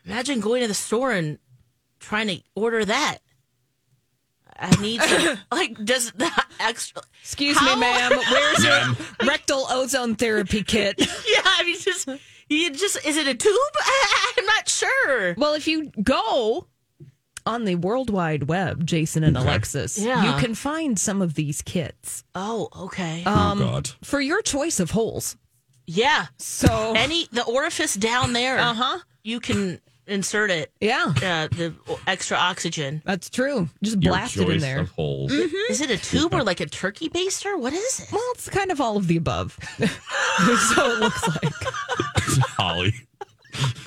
imagine 0.05 0.41
going 0.41 0.63
to 0.63 0.69
the 0.69 0.75
store 0.75 1.13
and 1.13 1.39
trying 2.01 2.27
to 2.29 2.41
order 2.57 2.85
that. 2.85 3.19
I 4.59 4.71
need 4.81 5.01
to 5.01 5.39
like 5.53 5.83
does 5.85 6.13
the 6.13 6.31
extra 6.59 7.03
Excuse 7.23 7.57
How? 7.59 7.75
me, 7.75 7.81
ma'am. 7.81 8.13
Where's 8.31 8.65
your 8.65 9.29
rectal 9.29 9.67
ozone 9.71 10.17
therapy 10.17 10.63
kit? 10.63 10.97
Yeah, 11.01 11.43
I 11.45 11.63
mean 11.65 11.77
just 11.79 12.09
you 12.51 12.71
just 12.71 13.05
is 13.07 13.17
it 13.17 13.27
a 13.27 13.35
tube? 13.35 13.57
I'm 14.39 14.45
not 14.47 14.69
sure. 14.69 15.35
Well, 15.39 15.55
if 15.55 15.67
you 15.67 15.91
go 16.03 16.67
on 17.47 17.65
the 17.65 17.75
World 17.77 18.11
Wide 18.11 18.45
Web, 18.45 18.85
Jason 18.87 19.25
and 19.25 19.37
Alexis, 19.37 19.97
Yeah. 19.99 20.25
you 20.35 20.41
can 20.41 20.55
find 20.55 20.99
some 20.99 21.23
of 21.23 21.35
these 21.35 21.63
kits 21.63 22.23
Oh, 22.35 22.69
okay. 22.77 23.25
um, 23.25 23.63
oh 23.63 23.65
god, 23.65 23.91
for 24.03 24.21
your 24.21 24.43
choice 24.43 24.79
of 24.81 24.91
holes. 24.91 25.37
yeah. 25.87 26.27
So, 26.37 26.93
Any 26.97 27.27
the 27.33 27.45
orifice 27.45 27.95
down 27.95 28.33
there. 28.35 28.59
uh 28.59 28.75
huh. 28.75 28.99
You 29.23 29.41
can 29.41 29.81
insert 30.11 30.51
it. 30.51 30.73
Yeah, 30.81 31.07
Uh, 31.17 31.49
the 31.49 31.75
extra 32.07 32.37
oxygen. 32.37 33.03
that's 33.05 33.31
true. 33.31 33.69
Just 33.83 34.03
your 34.03 34.13
blast 34.13 34.37
it 34.37 34.43
in 34.43 34.47
choice 34.49 34.61
there. 34.63 34.81
of 34.81 34.91
holes. 34.91 35.33
Is 35.33 35.81
it 35.81 35.91
a 35.91 35.97
tube 35.97 36.35
or 36.35 36.43
like 36.43 36.61
a 36.61 36.67
turkey 36.67 37.09
baster? 37.09 37.59
What 37.59 37.73
is 37.73 38.01
it? 38.01 38.13
Well, 38.13 38.23
it's 38.35 38.49
kind 38.49 38.71
of 38.71 38.81
all 38.81 38.97
of 38.97 39.07
the 39.07 39.17
above. 39.17 39.59
so 39.79 40.91
it 40.93 40.99
looks 41.01 41.29
like. 41.29 41.53
Holly. 42.57 42.95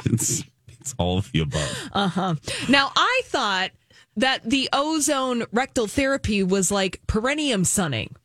It's, 0.05 0.43
it's 0.67 0.93
all 0.97 1.17
of 1.17 1.32
the 1.32 1.39
above. 1.41 1.89
Uh 1.93 2.07
huh. 2.07 2.36
Now, 2.69 2.91
I 2.95 3.21
thought 3.26 3.71
that 4.17 4.47
the 4.49 4.69
ozone 4.74 5.45
rectal 5.51 5.88
therapy 5.88 6.43
was 6.43 6.71
like 6.71 7.01
perineum 7.07 7.63
sunning. 7.63 8.15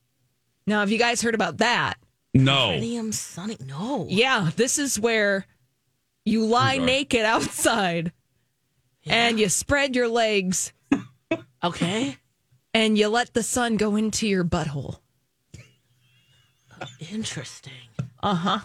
Now, 0.67 0.81
have 0.81 0.91
you 0.91 0.99
guys 0.99 1.23
heard 1.23 1.35
about 1.35 1.59
that? 1.59 1.95
No. 2.35 2.73
Medium 2.73 3.11
sunny. 3.13 3.57
No. 3.67 4.07
Yeah, 4.09 4.51
this 4.57 4.79
is 4.79 5.01
where 5.01 5.47
you 6.29 6.45
lie 6.45 6.79
naked 6.79 7.23
outside 7.25 8.13
and 9.07 9.39
you 9.41 9.49
spread 9.49 9.97
your 9.97 10.09
legs 10.09 10.73
Okay. 11.63 12.17
and 12.75 12.97
you 12.99 13.09
let 13.09 13.35
the 13.35 13.43
sun 13.43 13.77
go 13.77 13.97
into 13.97 14.27
your 14.29 14.45
butthole. 14.45 14.99
Interesting. 17.11 17.73
Uh 18.23 18.35
huh. 18.35 18.59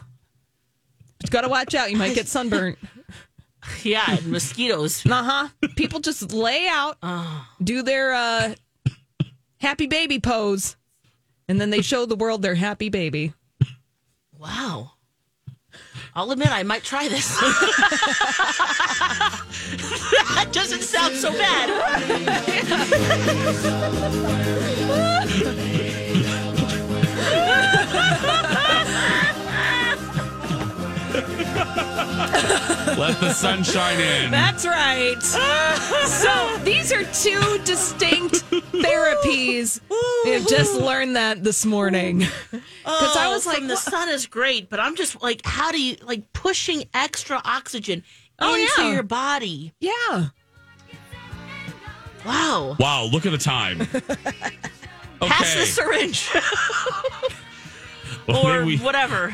But 1.19 1.29
you 1.29 1.31
got 1.31 1.41
to 1.41 1.49
watch 1.49 1.73
out. 1.73 1.91
You 1.91 1.97
might 1.97 2.15
get 2.15 2.27
sunburnt. 2.35 2.77
Yeah, 3.81 4.03
and 4.17 4.27
mosquitoes. 4.27 5.05
Uh 5.05 5.23
huh. 5.23 5.47
People 5.75 5.99
just 5.99 6.33
lay 6.33 6.67
out, 6.67 6.97
do 7.63 7.81
their 7.81 8.13
uh, 8.13 8.55
happy 9.57 9.87
baby 9.87 10.19
pose, 10.19 10.75
and 11.47 11.59
then 11.61 11.69
they 11.69 11.81
show 11.81 12.05
the 12.05 12.15
world 12.15 12.41
their 12.41 12.55
happy 12.55 12.89
baby. 12.89 13.33
Wow. 14.37 14.91
I'll 16.15 16.29
admit 16.31 16.51
I 16.51 16.61
might 16.63 16.83
try 16.83 17.07
this. 17.07 17.27
that 20.35 20.49
doesn't 20.51 20.83
sound 20.83 21.15
so 21.15 21.31
bad. 21.31 21.69
Let 32.97 33.19
the 33.19 33.33
sun 33.33 33.63
shine 33.63 33.99
in. 33.99 34.31
That's 34.31 34.65
right. 34.65 35.21
so 35.21 36.57
these 36.63 36.91
are 36.91 37.03
two 37.05 37.59
distinct 37.63 38.35
therapies. 38.71 39.79
We 40.25 40.43
just 40.45 40.75
learned 40.75 41.15
that 41.15 41.43
this 41.43 41.65
morning. 41.65 42.25
Because 42.83 43.15
I 43.15 43.29
was 43.29 43.45
like, 43.45 43.61
Oh, 43.61 43.67
the 43.67 43.77
sun 43.77 44.09
is 44.09 44.25
great, 44.27 44.69
but 44.69 44.77
I'm 44.81 44.97
just 44.97 45.21
like, 45.23 45.39
how 45.45 45.71
do 45.71 45.81
you 45.81 45.95
like 46.03 46.33
pushing 46.33 46.83
extra 46.93 47.41
oxygen 47.45 48.03
Oh, 48.39 48.55
into 48.55 48.81
yeah. 48.81 48.91
your 48.91 49.03
body? 49.03 49.73
Yeah. 49.79 50.27
Wow. 52.25 52.75
Wow, 52.77 53.05
look 53.05 53.25
at 53.25 53.31
the 53.31 53.37
time. 53.37 53.77
Pass 55.21 55.53
the 55.55 55.65
syringe 55.65 56.29
or 58.27 58.65
we- 58.65 58.77
whatever. 58.79 59.33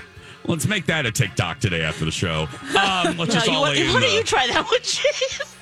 Let's 0.49 0.67
make 0.67 0.85
that 0.87 1.05
a 1.05 1.11
TikTok 1.11 1.59
today 1.59 1.83
after 1.83 2.03
the 2.05 2.11
show. 2.11 2.47
Um, 2.77 3.17
let's 3.17 3.17
No, 3.17 3.25
just 3.27 3.47
all 3.49 3.61
why 3.61 3.69
lay 3.73 3.81
in 3.81 3.87
don't 3.93 4.01
you 4.11 4.23
try 4.23 4.47
that 4.47 4.65
one, 4.65 4.79
Jace? 4.81 5.55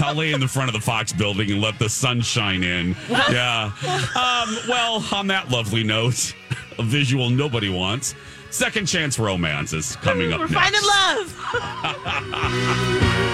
I'll 0.04 0.14
lay 0.14 0.32
in 0.32 0.38
the 0.40 0.46
front 0.46 0.68
of 0.68 0.74
the 0.74 0.80
Fox 0.80 1.12
building 1.14 1.50
and 1.50 1.60
let 1.62 1.78
the 1.78 1.88
sun 1.88 2.20
shine 2.20 2.62
in. 2.62 2.94
Yeah. 3.08 3.72
Um, 4.14 4.58
well, 4.68 5.02
on 5.12 5.26
that 5.28 5.48
lovely 5.50 5.82
note, 5.82 6.34
a 6.78 6.82
visual 6.82 7.30
nobody 7.30 7.70
wants. 7.70 8.14
Second 8.50 8.86
chance 8.86 9.18
romance 9.18 9.72
is 9.72 9.96
coming 9.96 10.30
up 10.32 10.40
We're 10.40 10.48
next. 10.48 10.60
finding 10.60 10.82
love. 10.84 11.34